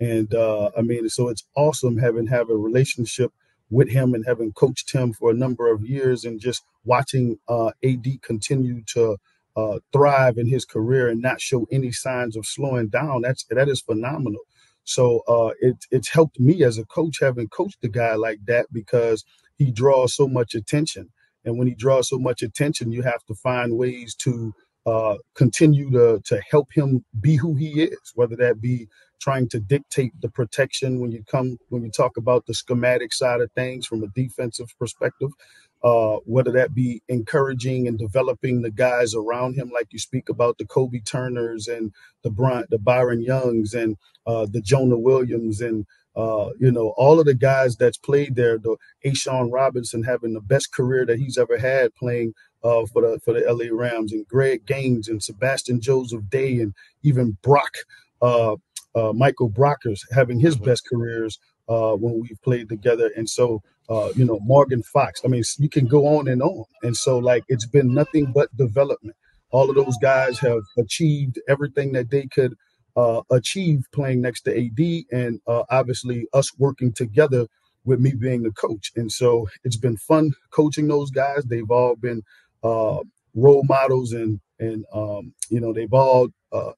and 0.00 0.34
uh, 0.34 0.70
I 0.76 0.82
mean, 0.82 1.08
so 1.08 1.28
it's 1.28 1.44
awesome 1.54 1.98
having 1.98 2.26
have 2.26 2.50
a 2.50 2.56
relationship 2.56 3.32
with 3.70 3.90
him 3.90 4.14
and 4.14 4.24
having 4.26 4.52
coached 4.52 4.92
him 4.92 5.12
for 5.12 5.30
a 5.30 5.34
number 5.34 5.70
of 5.72 5.84
years, 5.84 6.24
and 6.24 6.40
just 6.40 6.62
watching 6.84 7.38
uh, 7.48 7.70
AD 7.84 8.06
continue 8.22 8.82
to 8.94 9.16
uh, 9.56 9.78
thrive 9.92 10.38
in 10.38 10.48
his 10.48 10.64
career 10.64 11.08
and 11.08 11.22
not 11.22 11.40
show 11.40 11.66
any 11.72 11.92
signs 11.92 12.36
of 12.36 12.46
slowing 12.46 12.88
down. 12.88 13.22
That's 13.22 13.44
that 13.50 13.68
is 13.68 13.80
phenomenal. 13.80 14.42
So 14.84 15.22
uh, 15.28 15.50
it, 15.60 15.76
it's 15.90 16.10
helped 16.10 16.38
me 16.38 16.62
as 16.62 16.78
a 16.78 16.84
coach 16.84 17.18
having 17.20 17.48
coached 17.48 17.78
a 17.84 17.88
guy 17.88 18.14
like 18.14 18.38
that 18.46 18.66
because 18.72 19.24
he 19.56 19.70
draws 19.72 20.14
so 20.14 20.28
much 20.28 20.54
attention. 20.54 21.10
And 21.44 21.58
when 21.58 21.68
he 21.68 21.74
draws 21.74 22.08
so 22.08 22.18
much 22.18 22.42
attention, 22.42 22.92
you 22.92 23.02
have 23.02 23.24
to 23.26 23.34
find 23.34 23.76
ways 23.76 24.14
to 24.16 24.54
uh, 24.86 25.16
continue 25.34 25.90
to 25.90 26.20
to 26.24 26.40
help 26.50 26.72
him 26.72 27.04
be 27.20 27.36
who 27.36 27.54
he 27.54 27.82
is, 27.82 28.12
whether 28.14 28.36
that 28.36 28.60
be 28.60 28.88
trying 29.20 29.48
to 29.48 29.58
dictate 29.58 30.12
the 30.20 30.28
protection 30.28 31.00
when 31.00 31.10
you 31.10 31.24
come 31.30 31.58
when 31.70 31.82
you 31.82 31.90
talk 31.90 32.16
about 32.16 32.46
the 32.46 32.54
schematic 32.54 33.12
side 33.12 33.40
of 33.40 33.50
things 33.52 33.86
from 33.86 34.02
a 34.02 34.08
defensive 34.08 34.68
perspective, 34.78 35.30
uh, 35.82 36.16
whether 36.24 36.52
that 36.52 36.74
be 36.74 37.02
encouraging 37.08 37.88
and 37.88 37.98
developing 37.98 38.62
the 38.62 38.70
guys 38.70 39.14
around 39.14 39.54
him, 39.54 39.70
like 39.74 39.88
you 39.90 39.98
speak 39.98 40.28
about 40.28 40.58
the 40.58 40.64
Kobie 40.64 41.04
Turners 41.04 41.66
and 41.68 41.92
the 42.22 42.30
Bryant, 42.30 42.70
the 42.70 42.78
Byron 42.78 43.22
Youngs 43.22 43.74
and 43.74 43.96
uh, 44.26 44.46
the 44.50 44.60
Jonah 44.60 44.98
Williams 44.98 45.60
and 45.60 45.86
uh, 46.16 46.50
you 46.58 46.72
know, 46.72 46.94
all 46.96 47.20
of 47.20 47.26
the 47.26 47.34
guys 47.34 47.76
that's 47.76 47.98
played 47.98 48.36
there, 48.36 48.56
the 48.58 48.76
A'Shawn 49.04 49.52
Robinson 49.52 50.02
having 50.02 50.32
the 50.32 50.40
best 50.40 50.72
career 50.72 51.04
that 51.04 51.18
he's 51.18 51.36
ever 51.36 51.58
had 51.58 51.94
playing 51.94 52.32
uh, 52.62 52.86
for 52.86 53.02
the 53.02 53.20
for 53.24 53.34
the 53.34 53.40
LA 53.40 53.66
Rams, 53.70 54.12
and 54.12 54.26
Greg 54.28 54.66
Gaines 54.66 55.08
and 55.08 55.22
Sebastian 55.22 55.80
Joseph 55.80 56.28
Day, 56.28 56.60
and 56.60 56.74
even 57.02 57.36
Brock, 57.42 57.74
uh, 58.22 58.56
uh, 58.94 59.12
Michael 59.12 59.50
Brockers 59.50 60.00
having 60.12 60.40
his 60.40 60.56
best 60.56 60.82
careers 60.88 61.38
uh, 61.68 61.92
when 61.92 62.20
we've 62.20 62.40
played 62.42 62.68
together. 62.68 63.10
And 63.16 63.28
so, 63.28 63.62
uh, 63.88 64.10
you 64.14 64.24
know, 64.24 64.38
Morgan 64.42 64.82
Fox. 64.82 65.20
I 65.24 65.28
mean, 65.28 65.42
you 65.58 65.68
can 65.68 65.86
go 65.86 66.06
on 66.06 66.28
and 66.28 66.42
on. 66.42 66.64
And 66.82 66.96
so, 66.96 67.18
like, 67.18 67.44
it's 67.48 67.66
been 67.66 67.92
nothing 67.92 68.32
but 68.32 68.54
development. 68.56 69.16
All 69.50 69.68
of 69.70 69.76
those 69.76 69.96
guys 70.02 70.38
have 70.40 70.62
achieved 70.78 71.38
everything 71.48 71.92
that 71.92 72.10
they 72.10 72.26
could 72.26 72.56
uh, 72.96 73.22
achieve 73.30 73.84
playing 73.92 74.22
next 74.22 74.42
to 74.42 74.56
AD, 74.56 75.04
and 75.12 75.40
uh, 75.46 75.64
obviously 75.70 76.26
us 76.32 76.50
working 76.58 76.92
together 76.92 77.46
with 77.84 78.00
me 78.00 78.14
being 78.14 78.42
the 78.42 78.50
coach. 78.52 78.90
And 78.96 79.12
so 79.12 79.48
it's 79.62 79.76
been 79.76 79.96
fun 79.96 80.32
coaching 80.50 80.88
those 80.88 81.10
guys. 81.10 81.44
They've 81.44 81.70
all 81.70 81.94
been 81.94 82.22
uh, 82.66 83.02
role 83.34 83.64
models, 83.64 84.12
and 84.12 84.40
and 84.58 84.84
um, 84.92 85.34
you 85.50 85.60
know 85.60 85.72
they've 85.72 85.92
all 85.92 86.28
uh, 86.52 86.72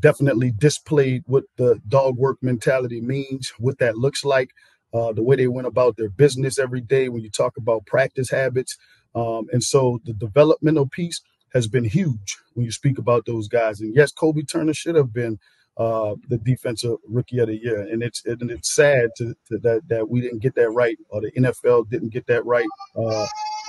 definitely 0.00 0.52
displayed 0.56 1.22
what 1.26 1.44
the 1.56 1.80
dog 1.88 2.16
work 2.16 2.38
mentality 2.42 3.00
means, 3.00 3.52
what 3.58 3.78
that 3.78 3.96
looks 3.96 4.24
like, 4.24 4.50
uh, 4.92 5.12
the 5.12 5.22
way 5.22 5.36
they 5.36 5.48
went 5.48 5.66
about 5.66 5.96
their 5.96 6.10
business 6.10 6.58
every 6.58 6.80
day. 6.80 7.08
When 7.08 7.22
you 7.22 7.30
talk 7.30 7.56
about 7.56 7.86
practice 7.86 8.30
habits, 8.30 8.76
um, 9.14 9.46
and 9.52 9.62
so 9.62 10.00
the 10.04 10.12
developmental 10.12 10.88
piece 10.88 11.20
has 11.52 11.68
been 11.68 11.84
huge 11.84 12.36
when 12.54 12.66
you 12.66 12.72
speak 12.72 12.98
about 12.98 13.26
those 13.26 13.48
guys. 13.48 13.80
And 13.80 13.94
yes, 13.94 14.12
Kobie 14.12 14.48
Turner 14.48 14.74
should 14.74 14.96
have 14.96 15.12
been 15.12 15.38
uh, 15.76 16.14
the 16.28 16.38
defensive 16.38 16.98
rookie 17.08 17.38
of 17.38 17.48
the 17.48 17.56
year, 17.56 17.80
and 17.80 18.02
it's 18.02 18.24
and 18.26 18.50
it's 18.50 18.74
sad 18.74 19.10
to, 19.16 19.34
to, 19.48 19.58
that 19.58 19.82
that 19.88 20.08
we 20.08 20.20
didn't 20.20 20.40
get 20.40 20.54
that 20.54 20.70
right, 20.70 20.98
or 21.08 21.20
the 21.20 21.32
NFL 21.32 21.88
didn't 21.88 22.10
get 22.10 22.26
that 22.26 22.44
right, 22.44 22.68
uh, 22.96 23.26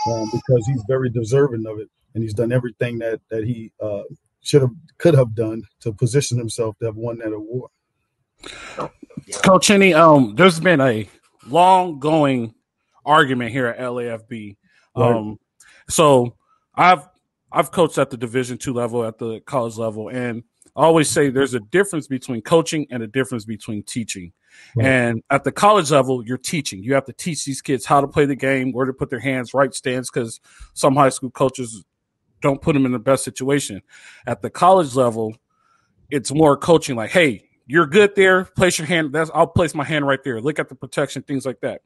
um, 0.07 0.29
because 0.31 0.65
he's 0.67 0.83
very 0.87 1.09
deserving 1.09 1.65
of 1.65 1.79
it, 1.79 1.89
and 2.13 2.23
he's 2.23 2.33
done 2.33 2.51
everything 2.51 2.99
that 2.99 3.19
that 3.29 3.43
he 3.43 3.71
uh, 3.81 4.03
should 4.41 4.61
have 4.61 4.71
could 4.97 5.13
have 5.13 5.35
done 5.35 5.63
to 5.81 5.91
position 5.91 6.37
himself 6.37 6.77
to 6.79 6.85
have 6.85 6.95
won 6.95 7.17
that 7.19 7.33
award. 7.33 7.71
Coach 9.43 9.67
Henny, 9.67 9.93
um, 9.93 10.35
there's 10.35 10.59
been 10.59 10.81
a 10.81 11.07
long 11.47 11.99
going 11.99 12.53
argument 13.05 13.51
here 13.51 13.67
at 13.67 13.79
LAFB. 13.79 14.57
Um, 14.95 15.29
right. 15.29 15.37
so 15.89 16.35
I've 16.75 17.07
I've 17.51 17.71
coached 17.71 17.97
at 17.97 18.09
the 18.09 18.17
Division 18.17 18.57
two 18.57 18.73
level, 18.73 19.05
at 19.05 19.17
the 19.17 19.39
college 19.41 19.77
level, 19.77 20.09
and 20.09 20.43
I 20.75 20.83
always 20.83 21.09
say 21.09 21.29
there's 21.29 21.53
a 21.53 21.59
difference 21.59 22.07
between 22.07 22.41
coaching 22.41 22.85
and 22.91 23.01
a 23.01 23.07
difference 23.07 23.45
between 23.45 23.83
teaching. 23.83 24.33
Right. 24.75 24.87
And 24.87 25.23
at 25.29 25.43
the 25.43 25.51
college 25.51 25.91
level, 25.91 26.25
you're 26.25 26.37
teaching. 26.37 26.83
You 26.83 26.93
have 26.95 27.05
to 27.05 27.13
teach 27.13 27.45
these 27.45 27.61
kids 27.61 27.85
how 27.85 28.01
to 28.01 28.07
play 28.07 28.25
the 28.25 28.35
game, 28.35 28.71
where 28.71 28.85
to 28.85 28.93
put 28.93 29.09
their 29.09 29.19
hands, 29.19 29.53
right 29.53 29.73
stance, 29.73 30.09
because 30.09 30.39
some 30.73 30.95
high 30.95 31.09
school 31.09 31.31
coaches 31.31 31.83
don't 32.41 32.61
put 32.61 32.73
them 32.73 32.85
in 32.85 32.91
the 32.91 32.99
best 32.99 33.23
situation. 33.23 33.81
At 34.27 34.41
the 34.41 34.49
college 34.49 34.95
level, 34.95 35.35
it's 36.09 36.33
more 36.33 36.57
coaching 36.57 36.95
like, 36.95 37.11
hey, 37.11 37.49
you're 37.67 37.87
good 37.87 38.15
there. 38.15 38.45
Place 38.45 38.77
your 38.77 38.87
hand. 38.87 39.13
That's 39.13 39.31
I'll 39.33 39.47
place 39.47 39.73
my 39.73 39.83
hand 39.83 40.05
right 40.05 40.23
there. 40.23 40.39
Look 40.41 40.59
at 40.59 40.69
the 40.69 40.75
protection, 40.75 41.23
things 41.23 41.45
like 41.45 41.61
that. 41.61 41.81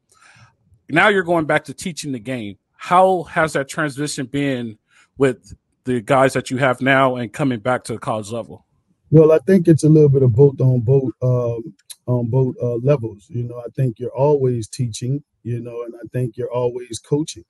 Now 0.90 1.08
you're 1.10 1.24
going 1.24 1.46
back 1.46 1.66
to 1.66 1.74
teaching 1.74 2.12
the 2.12 2.20
game. 2.20 2.58
How 2.76 3.24
has 3.24 3.54
that 3.54 3.70
transition 3.70 4.26
been 4.26 4.78
with 5.18 5.54
the 5.84 6.02
guys 6.02 6.34
that 6.34 6.50
you 6.50 6.58
have 6.58 6.82
now 6.82 7.16
and 7.16 7.32
coming 7.32 7.60
back 7.60 7.84
to 7.86 7.94
the 7.94 8.00
college 8.00 8.32
level? 8.32 8.66
Well, 9.12 9.32
I 9.32 9.40
think 9.40 9.68
it's 9.68 9.84
a 9.84 9.90
little 9.90 10.10
bit 10.10 10.24
of 10.24 10.34
both 10.34 10.60
on 10.62 10.82
both 10.82 11.12
um, 11.22 11.74
on 12.10 12.28
both 12.30 12.56
uh, 12.64 12.76
levels. 12.78 13.28
You 13.30 13.44
know, 13.46 13.60
I 13.60 13.70
think 13.76 14.00
you're 14.00 14.16
always 14.18 14.68
teaching. 14.70 15.24
You 15.44 15.62
know, 15.62 15.84
and 15.84 15.96
I 15.96 16.08
think 16.14 16.38
you're 16.38 16.54
always 16.54 17.00
coaching. 17.00 17.46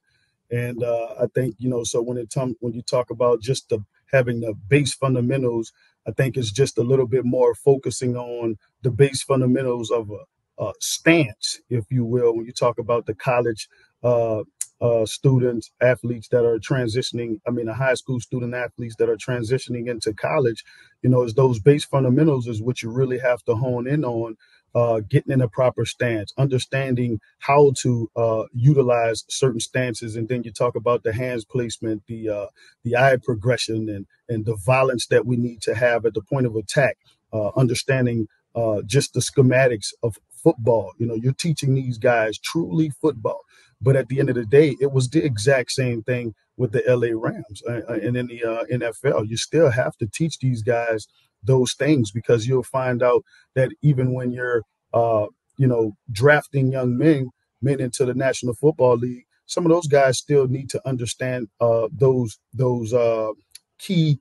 And 0.52 0.84
uh, 0.84 1.16
I 1.22 1.28
think 1.36 1.56
you 1.60 1.70
know, 1.70 1.84
so 1.84 2.02
when 2.02 2.18
it 2.18 2.32
come 2.34 2.56
when 2.62 2.74
you 2.74 2.84
talk 2.84 3.12
about 3.12 3.42
just 3.42 3.70
the 3.70 3.86
having 4.12 4.42
the 4.42 4.54
base 4.70 4.96
fundamentals, 4.96 5.74
I 6.08 6.12
think 6.12 6.38
it's 6.38 6.52
just 6.52 6.78
a 6.80 6.84
little 6.84 7.08
bit 7.08 7.26
more 7.26 7.56
focusing 7.56 8.18
on 8.18 8.58
the 8.84 8.92
base 8.92 9.24
fundamentals 9.24 9.92
of 9.92 10.12
a, 10.12 10.64
a 10.64 10.74
stance, 10.82 11.62
if 11.70 11.86
you 11.92 12.06
will, 12.06 12.36
when 12.38 12.46
you 12.48 12.54
talk 12.54 12.80
about 12.80 13.08
the 13.08 13.16
college 13.16 13.70
uh, 14.04 14.44
uh, 14.82 15.06
students, 15.06 15.72
athletes 15.82 16.30
that 16.30 16.46
are 16.46 16.60
transitioning. 16.60 17.40
I 17.48 17.52
mean, 17.52 17.66
the 17.66 17.74
high 17.74 17.96
school 17.96 18.20
student 18.20 18.54
athletes 18.54 18.96
that 19.00 19.10
are 19.10 19.18
transitioning 19.18 19.90
into 19.90 20.14
college. 20.14 20.64
You 21.02 21.10
know, 21.10 21.24
is 21.24 21.34
those 21.34 21.60
base 21.60 21.86
fundamentals 21.86 22.48
is 22.48 22.62
what 22.62 22.82
you 22.82 22.92
really 22.92 23.20
have 23.20 23.44
to 23.44 23.56
hone 23.56 23.88
in 23.88 24.06
on 24.06 24.38
uh, 24.76 25.02
getting 25.10 25.34
in 25.34 25.42
a 25.42 25.48
proper 25.48 25.86
stance, 25.86 26.32
understanding 26.38 27.20
how 27.40 27.74
to 27.82 28.10
uh, 28.16 28.44
utilize 28.54 29.26
certain 29.30 29.60
stances, 29.60 30.16
and 30.16 30.30
then 30.30 30.44
you 30.44 30.52
talk 30.52 30.76
about 30.76 31.04
the 31.04 31.14
hands 31.14 31.44
placement, 31.46 32.04
the 32.08 32.30
uh, 32.30 32.46
the 32.84 32.96
eye 32.96 33.18
progression, 33.22 33.90
and 33.90 34.06
and 34.28 34.46
the 34.46 34.56
violence 34.56 35.08
that 35.08 35.26
we 35.26 35.38
need 35.38 35.62
to 35.62 35.76
have 35.76 36.06
at 36.06 36.14
the 36.14 36.22
point 36.22 36.46
of 36.46 36.56
attack. 36.56 36.98
Uh, 37.32 37.50
understanding 37.56 38.28
uh, 38.56 38.82
just 38.86 39.14
the 39.14 39.20
schematics 39.20 39.94
of 40.04 40.18
football. 40.44 40.94
You 40.98 41.06
know, 41.06 41.16
you're 41.16 41.34
teaching 41.34 41.74
these 41.74 41.98
guys 41.98 42.40
truly 42.40 42.92
football, 43.02 43.42
but 43.82 43.96
at 43.96 44.08
the 44.08 44.20
end 44.20 44.30
of 44.30 44.36
the 44.36 44.46
day, 44.46 44.76
it 44.80 44.92
was 44.92 45.10
the 45.10 45.24
exact 45.24 45.72
same 45.72 46.04
thing 46.04 46.36
with 46.58 46.72
the 46.72 46.84
LA 46.88 47.18
Rams 47.18 47.64
uh, 47.68 47.82
and 47.94 48.18
in 48.18 48.28
the 48.28 48.42
NFL. 48.72 49.30
You 49.30 49.38
still 49.38 49.70
have 49.70 49.96
to 49.98 50.08
teach 50.08 50.40
these 50.40 50.62
guys 50.62 51.08
those 51.44 51.74
things 51.74 52.12
because 52.12 52.48
you'll 52.48 52.64
find 52.64 53.02
out 53.02 53.24
that 53.56 53.72
even 53.82 54.14
when 54.14 54.32
you're 54.32 54.64
uh, 54.94 55.28
you 55.58 55.68
know 55.68 55.96
drafting 56.12 56.72
young 56.72 56.98
men 56.98 57.30
men 57.62 57.80
into 57.80 58.06
the 58.06 58.14
National 58.14 58.54
Football 58.54 58.98
League, 58.98 59.26
some 59.46 59.66
of 59.66 59.72
those 59.72 59.88
guys 59.88 60.18
still 60.18 60.48
need 60.48 60.70
to 60.70 60.88
understand 60.88 61.48
uh, 61.60 61.88
those 61.92 62.40
those 62.54 62.94
uh, 62.94 63.32
key 63.78 64.20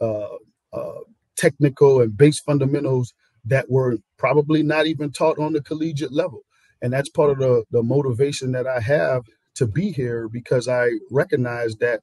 uh, 0.00 0.36
uh, 0.72 1.00
technical 1.36 2.00
and 2.00 2.16
base 2.16 2.40
fundamentals 2.40 3.14
that 3.44 3.70
were 3.70 3.98
probably 4.16 4.62
not 4.62 4.86
even 4.86 5.10
taught 5.10 5.38
on 5.38 5.52
the 5.52 5.62
collegiate 5.62 6.12
level. 6.12 6.42
And 6.82 6.92
that's 6.92 7.08
part 7.08 7.30
of 7.30 7.38
the, 7.38 7.64
the 7.70 7.82
motivation 7.82 8.52
that 8.52 8.66
I 8.66 8.80
have 8.80 9.22
to 9.56 9.66
be 9.66 9.92
here 9.92 10.28
because 10.28 10.68
I 10.68 10.90
recognize 11.10 11.76
that 11.76 12.00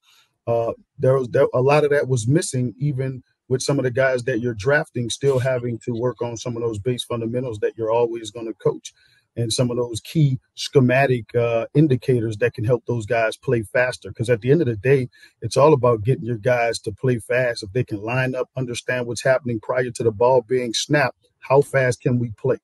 uh, 0.48 0.74
there 0.98 1.18
was 1.18 1.28
there, 1.30 1.48
a 1.54 1.62
lot 1.62 1.84
of 1.84 1.92
that 1.92 2.08
was 2.08 2.28
missing 2.28 2.74
even 2.80 3.24
with 3.48 3.62
some 3.62 3.78
of 3.78 3.84
the 3.84 3.92
guys 3.92 4.24
that 4.24 4.40
you're 4.40 4.54
drafting 4.54 5.10
still 5.10 5.40
having 5.40 5.78
to 5.80 5.92
work 5.92 6.22
on 6.22 6.38
some 6.38 6.56
of 6.56 6.64
those 6.64 6.80
base 6.80 7.04
fundamentals 7.04 7.60
that 7.60 7.74
you're 7.78 7.92
always 7.92 8.32
going 8.32 8.48
to 8.48 8.54
coach 8.54 8.94
and 9.36 9.52
some 9.52 9.72
of 9.72 9.78
those 9.78 10.02
key 10.02 10.40
schematic 10.56 11.34
uh, 11.36 11.66
indicators 11.74 12.38
that 12.38 12.54
can 12.54 12.66
help 12.66 12.86
those 12.86 13.06
guys 13.06 13.38
play 13.38 13.64
faster. 13.64 14.10
Because 14.10 14.30
at 14.30 14.42
the 14.42 14.52
end 14.52 14.62
of 14.62 14.68
the 14.68 14.76
day, 14.76 15.10
it's 15.42 15.58
all 15.58 15.74
about 15.74 16.04
getting 16.04 16.26
your 16.26 16.38
guys 16.38 16.80
to 16.80 16.92
play 16.92 17.20
fast. 17.20 17.64
If 17.64 17.72
they 17.72 17.84
can 17.84 18.02
line 18.02 18.36
up, 18.36 18.50
understand 18.58 19.08
what's 19.08 19.24
happening 19.24 19.60
prior 19.62 19.90
to 19.90 20.04
the 20.04 20.12
ball 20.12 20.42
being 20.42 20.74
snapped, 20.74 21.18
how 21.40 21.62
fast 21.62 22.02
can 22.02 22.20
we 22.20 22.32
play? 22.38 22.58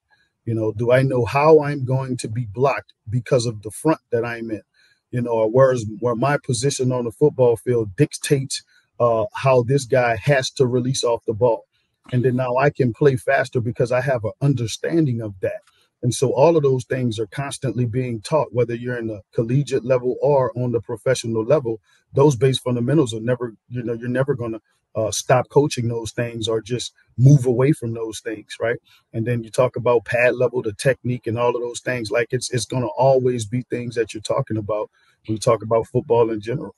You 0.48 0.56
know, 0.56 0.72
do 0.72 0.94
I 0.94 1.04
know 1.04 1.26
how 1.26 1.62
I'm 1.62 1.84
going 1.84 2.16
to 2.18 2.30
be 2.30 2.48
blocked 2.52 2.94
because 3.10 3.46
of 3.46 3.64
the 3.64 3.70
front 3.70 4.00
that 4.12 4.26
I'm 4.26 4.50
in? 4.50 4.62
You 5.12 5.22
know, 5.24 5.32
or 5.32 5.52
where's 5.52 5.86
where 6.00 6.16
my 6.16 6.38
position 6.38 6.94
on 6.94 7.04
the 7.04 7.12
football 7.12 7.58
field 7.58 7.98
dictates 7.98 8.64
uh, 8.98 9.26
how 9.34 9.64
this 9.64 9.84
guy 9.84 10.16
has 10.16 10.50
to 10.52 10.66
release 10.66 11.04
off 11.04 11.26
the 11.28 11.34
ball. 11.34 11.66
And 12.14 12.24
then 12.24 12.38
now 12.38 12.56
I 12.56 12.70
can 12.70 12.94
play 12.94 13.18
faster 13.18 13.60
because 13.60 13.92
I 13.92 14.00
have 14.00 14.24
an 14.24 14.32
understanding 14.42 15.22
of 15.22 15.36
that. 15.42 15.62
And 16.04 16.14
so 16.14 16.32
all 16.32 16.56
of 16.56 16.64
those 16.64 16.86
things 16.86 17.20
are 17.20 17.28
constantly 17.28 17.86
being 17.86 18.22
taught, 18.22 18.54
whether 18.54 18.76
you're 18.76 18.98
in 18.98 19.08
the 19.08 19.22
collegiate 19.34 19.86
level 19.86 20.16
or 20.22 20.52
on 20.56 20.72
the 20.72 20.82
professional 20.82 21.44
level. 21.44 21.80
Those 22.14 22.36
base 22.36 22.60
fundamentals 22.60 23.14
are 23.14 23.20
never, 23.20 23.56
you 23.68 23.84
know, 23.84 23.94
you're 23.94 24.10
never 24.10 24.36
going 24.36 24.54
to 24.54 24.62
uh, 24.96 25.12
stop 25.12 25.48
coaching 25.50 25.88
those 25.88 26.12
things 26.12 26.48
or 26.48 26.62
just 26.62 26.94
move 27.18 27.46
away 27.46 27.72
from 27.72 27.94
those 27.94 28.20
things, 28.20 28.56
right? 28.60 28.78
And 29.14 29.26
then 29.26 29.44
you 29.44 29.52
talk 29.52 29.76
about 29.76 30.06
pad 30.06 30.36
level, 30.36 30.62
the 30.62 30.74
technique, 30.74 31.28
and 31.28 31.38
all 31.38 31.56
of 31.56 31.62
those 31.62 31.82
things. 31.82 32.10
Like 32.10 32.30
it's 32.32 32.52
it's 32.52 32.66
going 32.66 32.82
to 32.82 32.90
always 32.90 33.46
be 33.46 33.62
things 33.64 33.96
that 33.96 34.14
you're 34.14 34.22
talking 34.22 34.58
about 34.58 34.90
when 35.26 35.36
you 35.36 35.40
talk 35.40 35.62
about 35.62 35.88
football 35.88 36.32
in 36.32 36.42
general. 36.42 36.76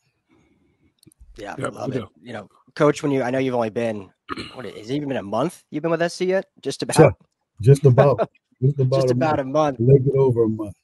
Yeah, 1.38 1.56
yep, 1.58 1.74
love 1.74 1.96
it. 1.96 2.04
You 2.22 2.34
know, 2.34 2.50
coach, 2.76 3.02
when 3.02 3.12
you 3.14 3.24
I 3.24 3.32
know 3.32 3.40
you've 3.40 3.56
only 3.56 3.70
been 3.70 4.10
what 4.54 4.66
has 4.66 4.90
it 4.90 4.94
even 4.94 5.08
been 5.08 5.18
a 5.18 5.24
month 5.24 5.64
you've 5.72 5.82
been 5.82 5.92
with 5.92 6.12
SC 6.12 6.22
yet? 6.22 6.46
Just 6.62 6.84
about 6.84 7.16
just 7.62 7.86
about 7.86 8.18
just 8.20 8.32
about, 8.62 9.02
just 9.02 9.10
a, 9.10 9.12
about 9.12 9.46
month. 9.46 9.80
a 9.80 9.84
month. 9.84 10.08
it 10.08 10.16
over 10.16 10.44
a 10.44 10.50
month. 10.50 10.76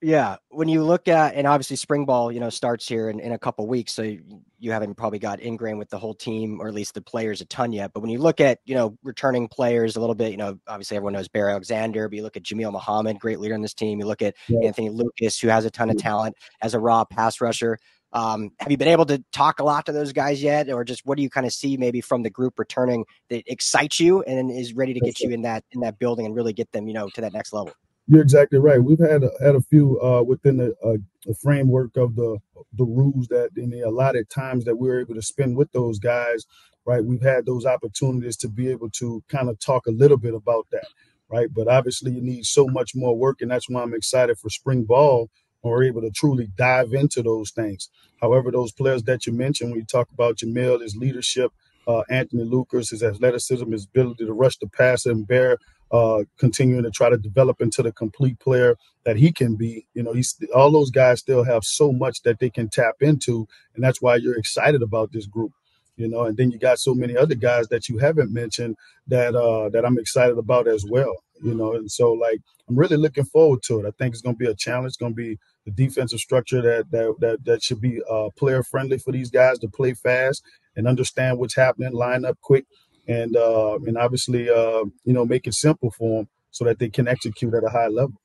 Yeah, 0.00 0.36
when 0.50 0.68
you 0.68 0.84
look 0.84 1.08
at 1.08 1.34
and 1.34 1.44
obviously 1.44 1.74
spring 1.74 2.04
ball, 2.04 2.30
you 2.30 2.38
know, 2.38 2.50
starts 2.50 2.86
here 2.86 3.10
in, 3.10 3.18
in 3.18 3.32
a 3.32 3.38
couple 3.38 3.66
weeks, 3.66 3.92
so 3.92 4.02
you, 4.02 4.22
you 4.60 4.70
haven't 4.70 4.94
probably 4.94 5.18
got 5.18 5.40
ingrained 5.40 5.78
with 5.78 5.90
the 5.90 5.98
whole 5.98 6.14
team 6.14 6.60
or 6.60 6.68
at 6.68 6.74
least 6.74 6.94
the 6.94 7.00
players 7.00 7.40
a 7.40 7.44
ton 7.46 7.72
yet. 7.72 7.92
But 7.92 8.00
when 8.00 8.10
you 8.10 8.20
look 8.20 8.40
at 8.40 8.60
you 8.64 8.76
know 8.76 8.96
returning 9.02 9.48
players 9.48 9.96
a 9.96 10.00
little 10.00 10.14
bit, 10.14 10.30
you 10.30 10.36
know, 10.36 10.56
obviously 10.68 10.96
everyone 10.96 11.14
knows 11.14 11.26
Bear 11.26 11.50
Alexander, 11.50 12.08
but 12.08 12.14
you 12.14 12.22
look 12.22 12.36
at 12.36 12.44
Jamil 12.44 12.70
Muhammad, 12.70 13.18
great 13.18 13.40
leader 13.40 13.56
in 13.56 13.62
this 13.62 13.74
team. 13.74 13.98
You 13.98 14.06
look 14.06 14.22
at 14.22 14.36
yeah. 14.46 14.68
Anthony 14.68 14.90
Lucas, 14.90 15.40
who 15.40 15.48
has 15.48 15.64
a 15.64 15.70
ton 15.70 15.90
of 15.90 15.96
talent 15.96 16.36
as 16.62 16.74
a 16.74 16.78
raw 16.78 17.04
pass 17.04 17.40
rusher. 17.40 17.76
Um, 18.12 18.52
have 18.58 18.70
you 18.70 18.76
been 18.76 18.88
able 18.88 19.06
to 19.06 19.22
talk 19.32 19.60
a 19.60 19.64
lot 19.64 19.86
to 19.86 19.92
those 19.92 20.12
guys 20.12 20.42
yet, 20.42 20.70
or 20.70 20.84
just 20.84 21.04
what 21.04 21.16
do 21.16 21.22
you 21.22 21.30
kind 21.30 21.46
of 21.46 21.52
see 21.52 21.76
maybe 21.76 22.00
from 22.00 22.22
the 22.22 22.30
group 22.30 22.58
returning 22.58 23.04
that 23.28 23.42
excites 23.46 24.00
you 24.00 24.22
and 24.22 24.50
is 24.50 24.72
ready 24.72 24.94
to 24.94 25.00
get 25.00 25.20
you 25.20 25.30
in 25.30 25.42
that 25.42 25.64
in 25.72 25.80
that 25.80 25.98
building 25.98 26.24
and 26.24 26.34
really 26.34 26.52
get 26.52 26.72
them, 26.72 26.88
you 26.88 26.94
know, 26.94 27.08
to 27.10 27.20
that 27.20 27.32
next 27.32 27.52
level? 27.52 27.72
You're 28.06 28.22
exactly 28.22 28.58
right. 28.58 28.82
We've 28.82 28.98
had 28.98 29.22
a, 29.22 29.30
had 29.38 29.54
a 29.54 29.60
few 29.60 30.00
uh, 30.00 30.22
within 30.22 30.56
the, 30.56 30.74
uh, 30.82 30.96
the, 31.26 31.34
framework 31.34 31.98
of 31.98 32.16
the 32.16 32.38
the 32.72 32.84
rules 32.84 33.28
that 33.28 33.50
in 33.56 33.68
the 33.68 33.82
allotted 33.82 34.30
times 34.30 34.64
that 34.64 34.76
we 34.76 34.88
are 34.88 35.00
able 35.00 35.14
to 35.14 35.22
spend 35.22 35.56
with 35.56 35.70
those 35.72 35.98
guys. 35.98 36.46
Right, 36.86 37.04
we've 37.04 37.22
had 37.22 37.44
those 37.44 37.66
opportunities 37.66 38.38
to 38.38 38.48
be 38.48 38.70
able 38.70 38.88
to 38.92 39.22
kind 39.28 39.50
of 39.50 39.60
talk 39.60 39.86
a 39.86 39.90
little 39.90 40.16
bit 40.16 40.32
about 40.32 40.66
that. 40.72 40.86
Right, 41.30 41.48
but 41.54 41.68
obviously 41.68 42.12
you 42.12 42.22
need 42.22 42.46
so 42.46 42.66
much 42.66 42.92
more 42.94 43.14
work, 43.14 43.42
and 43.42 43.50
that's 43.50 43.68
why 43.68 43.82
I'm 43.82 43.92
excited 43.92 44.38
for 44.38 44.48
spring 44.48 44.84
ball 44.84 45.28
are 45.64 45.82
able 45.82 46.00
to 46.02 46.10
truly 46.10 46.48
dive 46.56 46.92
into 46.92 47.22
those 47.22 47.50
things. 47.50 47.88
However, 48.20 48.50
those 48.50 48.72
players 48.72 49.02
that 49.04 49.26
you 49.26 49.32
mentioned, 49.32 49.70
when 49.70 49.80
you 49.80 49.86
talk 49.86 50.08
about 50.12 50.36
Jamil, 50.36 50.80
his 50.80 50.96
leadership, 50.96 51.52
uh, 51.86 52.02
Anthony 52.10 52.44
Lucas, 52.44 52.90
his 52.90 53.02
athleticism, 53.02 53.70
his 53.72 53.86
ability 53.86 54.26
to 54.26 54.32
rush 54.32 54.56
the 54.58 54.68
passer, 54.68 55.10
and 55.10 55.26
Bear 55.26 55.58
uh, 55.90 56.24
continuing 56.38 56.82
to 56.82 56.90
try 56.90 57.08
to 57.08 57.16
develop 57.16 57.60
into 57.60 57.82
the 57.82 57.92
complete 57.92 58.38
player 58.40 58.76
that 59.04 59.16
he 59.16 59.32
can 59.32 59.56
be. 59.56 59.86
You 59.94 60.02
know, 60.02 60.12
he's 60.12 60.38
all 60.54 60.70
those 60.70 60.90
guys 60.90 61.20
still 61.20 61.44
have 61.44 61.64
so 61.64 61.92
much 61.92 62.22
that 62.22 62.38
they 62.40 62.50
can 62.50 62.68
tap 62.68 62.96
into, 63.00 63.48
and 63.74 63.82
that's 63.82 64.02
why 64.02 64.16
you're 64.16 64.36
excited 64.36 64.82
about 64.82 65.12
this 65.12 65.26
group. 65.26 65.52
You 65.96 66.08
know, 66.08 66.24
and 66.24 66.36
then 66.36 66.50
you 66.50 66.58
got 66.58 66.78
so 66.78 66.94
many 66.94 67.16
other 67.16 67.34
guys 67.34 67.68
that 67.68 67.88
you 67.88 67.98
haven't 67.98 68.32
mentioned 68.32 68.76
that 69.08 69.34
uh, 69.34 69.70
that 69.70 69.84
I'm 69.84 69.98
excited 69.98 70.38
about 70.38 70.68
as 70.68 70.84
well. 70.88 71.16
You 71.42 71.54
know, 71.54 71.74
and 71.74 71.90
so 71.90 72.12
like 72.12 72.40
I'm 72.68 72.76
really 72.76 72.96
looking 72.96 73.24
forward 73.24 73.62
to 73.64 73.80
it. 73.80 73.86
I 73.86 73.90
think 73.92 74.12
it's 74.12 74.22
going 74.22 74.34
to 74.34 74.38
be 74.38 74.50
a 74.50 74.54
challenge. 74.54 74.88
It's 74.88 74.96
going 74.96 75.12
to 75.12 75.16
be 75.16 75.38
the 75.64 75.70
defensive 75.70 76.20
structure 76.20 76.62
that 76.62 76.90
that 76.90 77.14
that, 77.20 77.44
that 77.44 77.62
should 77.62 77.80
be 77.80 78.00
uh, 78.10 78.28
player 78.36 78.62
friendly 78.62 78.98
for 78.98 79.12
these 79.12 79.30
guys 79.30 79.58
to 79.60 79.68
play 79.68 79.94
fast 79.94 80.42
and 80.76 80.86
understand 80.86 81.38
what's 81.38 81.56
happening, 81.56 81.92
line 81.92 82.24
up 82.24 82.38
quick, 82.40 82.66
and 83.06 83.36
uh, 83.36 83.78
and 83.86 83.96
obviously 83.96 84.48
uh, 84.50 84.84
you 85.04 85.12
know 85.12 85.24
make 85.24 85.46
it 85.46 85.54
simple 85.54 85.90
for 85.90 86.18
them 86.18 86.28
so 86.50 86.64
that 86.64 86.78
they 86.78 86.88
can 86.88 87.08
execute 87.08 87.54
at 87.54 87.64
a 87.64 87.70
high 87.70 87.88
level. 87.88 88.20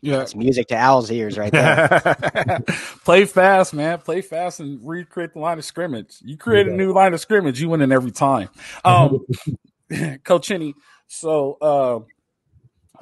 Yeah, 0.00 0.22
it's 0.22 0.36
music 0.36 0.68
to 0.68 0.76
Al's 0.76 1.10
ears 1.10 1.36
right 1.36 1.50
there. 1.50 2.60
Play 3.04 3.24
fast, 3.24 3.74
man. 3.74 3.98
Play 3.98 4.20
fast 4.20 4.60
and 4.60 4.78
recreate 4.86 5.32
the 5.32 5.40
line 5.40 5.58
of 5.58 5.64
scrimmage. 5.64 6.18
You 6.22 6.36
create 6.36 6.66
yeah. 6.66 6.72
a 6.72 6.76
new 6.76 6.92
line 6.92 7.14
of 7.14 7.20
scrimmage, 7.20 7.60
you 7.60 7.68
win 7.68 7.80
in 7.80 7.90
every 7.90 8.12
time. 8.12 8.48
Um, 8.84 9.26
Coach 10.24 10.48
Henny, 10.48 10.74
so 11.08 11.58
uh, 11.60 12.00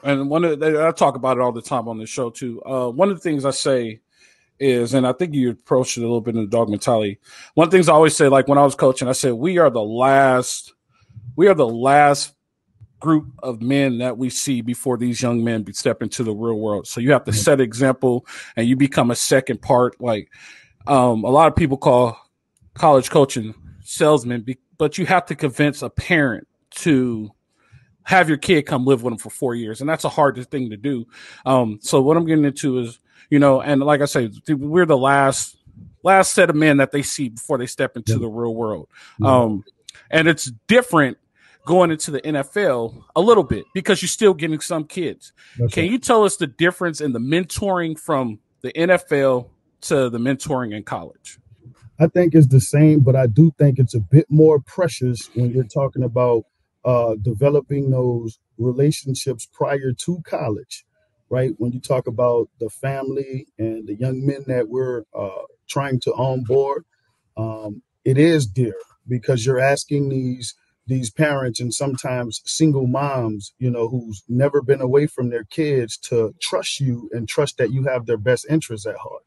and 0.03 0.31
one 0.31 0.45
of 0.45 0.61
the, 0.61 0.87
I 0.87 0.93
talk 0.93 1.17
about 1.17 1.37
it 1.37 1.41
all 1.41 1.53
the 1.53 1.62
time 1.62 1.88
on 1.88 1.99
the 1.99 2.07
show 2.07 2.31
too. 2.31 2.62
Uh, 2.65 2.88
one 2.91 3.11
of 3.11 3.17
the 3.17 3.23
things 3.23 3.45
I 3.45 3.50
say 3.50 4.00
is, 4.59 4.95
and 4.95 5.07
I 5.07 5.12
think 5.12 5.35
you 5.35 5.50
approached 5.50 5.97
it 5.97 6.00
a 6.00 6.05
little 6.05 6.21
bit 6.21 6.35
in 6.35 6.43
the 6.43 6.47
dog 6.47 6.69
mentality. 6.69 7.19
One 7.55 7.67
of 7.67 7.71
the 7.71 7.76
things 7.76 7.88
I 7.88 7.95
always 7.95 8.17
say, 8.17 8.29
like 8.29 8.49
when 8.49 8.59
I 8.59 8.65
was 8.65 8.75
coaching, 8.75 9.09
I 9.09 9.12
said 9.12 9.35
we 9.35 9.59
are 9.59 9.71
the 9.71 9.83
last 9.83 10.73
we 11.37 11.49
are 11.49 11.55
the 11.55 11.69
last 11.69 12.35
group 12.99 13.26
of 13.43 13.61
men 13.61 13.99
that 13.99 14.17
we 14.17 14.31
see 14.31 14.62
before 14.62 14.97
these 14.97 15.21
young 15.21 15.45
men 15.45 15.71
step 15.75 16.03
into 16.03 16.25
the 16.25 16.33
real 16.33 16.59
world. 16.59 16.87
So 16.87 17.00
you 17.00 17.12
have 17.12 17.25
to 17.25 17.31
mm-hmm. 17.31 17.41
set 17.41 17.61
example 17.61 18.26
and 18.57 18.67
you 18.67 18.76
become 18.76 19.11
a 19.11 19.17
second 19.17 19.61
part. 19.61 20.00
Like 20.00 20.31
um, 20.87 21.25
a 21.25 21.31
lot 21.31 21.49
of 21.49 21.57
people 21.57 21.76
call 21.76 22.19
college 22.75 23.11
coaching 23.11 23.55
salesman, 23.83 24.47
but 24.79 24.99
you 24.99 25.07
have 25.07 25.26
to 25.26 25.35
convince 25.35 25.83
a 25.83 25.91
parent 25.91 26.47
to 26.71 27.31
have 28.07 28.29
your 28.29 28.39
kid 28.39 28.63
come 28.63 28.85
live 28.85 29.03
with 29.03 29.13
them 29.13 29.19
for 29.19 29.31
four 29.31 29.55
years, 29.55 29.81
and 29.81 29.91
that's 29.91 30.05
a 30.05 30.09
hard 30.09 30.39
thing 30.49 30.71
to 30.71 30.77
do. 30.77 31.07
Um, 31.45 31.81
so 31.83 32.01
what 32.01 32.17
I'm 32.17 32.25
getting 32.25 32.45
into 32.45 32.79
is, 32.79 33.01
you 33.31 33.41
know, 33.41 33.61
and 33.61 33.81
like 33.83 34.01
I 34.01 34.05
say, 34.05 34.31
we're 34.49 34.87
the 34.87 34.97
last 34.97 35.57
last 36.05 36.33
set 36.33 36.49
of 36.49 36.55
men 36.55 36.77
that 36.77 36.93
they 36.93 37.03
see 37.03 37.31
before 37.31 37.59
they 37.59 37.67
step 37.67 37.97
into 37.97 38.17
the 38.17 38.29
real 38.29 38.55
world. 38.55 38.89
Um, 39.23 39.65
and 40.09 40.29
it's 40.29 40.53
different 40.69 41.19
going 41.67 41.91
into 41.91 42.13
the 42.13 42.21
NFL 42.21 43.03
a 43.17 43.21
little 43.21 43.43
bit 43.43 43.65
because 43.75 44.01
you're 44.01 44.09
still 44.09 44.35
getting 44.35 44.61
some 44.61 44.85
kids. 44.85 45.33
That's 45.59 45.75
Can 45.75 45.83
right. 45.83 45.91
you 45.91 45.99
tell 45.99 46.23
us 46.23 46.37
the 46.37 46.47
difference 46.47 47.01
in 47.01 47.13
the 47.13 47.19
mentoring 47.19 47.99
from 47.99 48.39
the 48.61 48.73
NFL 48.73 49.49
to 49.83 50.09
the 50.09 50.19
mentoring 50.19 50.73
in 50.73 50.85
college? 50.85 51.41
I 51.99 52.07
think 52.07 52.37
it's 52.37 52.47
the 52.47 52.61
same, 52.61 53.01
but 53.01 53.17
I 53.17 53.27
do 53.27 53.51
think 53.59 53.81
it's 53.81 53.95
a 53.95 54.01
bit 54.01 54.27
more 54.31 54.61
precious 54.61 55.29
when 55.35 55.51
you're 55.51 55.65
talking 55.65 56.05
about 56.05 56.45
uh, 56.87 57.16
developing 57.23 57.90
those 57.90 58.40
relationships 58.59 59.49
prior 59.52 59.93
to 59.93 60.23
college, 60.26 60.87
right? 61.31 61.52
When 61.59 61.73
you 61.73 61.81
talk 61.81 62.09
about 62.09 62.50
the 62.61 62.71
family 62.71 63.49
and 63.59 63.88
the 63.88 63.97
young 63.97 64.26
men 64.26 64.45
that 64.49 64.69
we're 64.71 65.05
uh, 65.19 65.45
trying 65.69 66.00
to 66.02 66.14
onboard, 66.14 66.85
um, 67.38 67.83
it 68.05 68.19
is 68.19 68.47
dear 68.47 68.75
because 69.09 69.47
you're 69.47 69.61
asking 69.61 70.11
these 70.11 70.55
these 70.88 71.11
parents 71.11 71.61
and 71.61 71.75
sometimes 71.75 72.43
single 72.47 72.88
moms, 72.88 73.55
you 73.59 73.71
know, 73.71 73.88
who's 73.88 74.23
never 74.28 74.62
been 74.62 74.83
away 74.83 75.07
from 75.09 75.31
their 75.31 75.45
kids 75.45 75.99
to 75.99 76.35
trust 76.43 76.81
you 76.81 77.11
and 77.14 77.28
trust 77.28 77.59
that 77.59 77.73
you 77.73 77.85
have 77.85 78.07
their 78.07 78.19
best 78.19 78.47
interests 78.50 78.87
at 78.87 78.97
heart. 78.99 79.25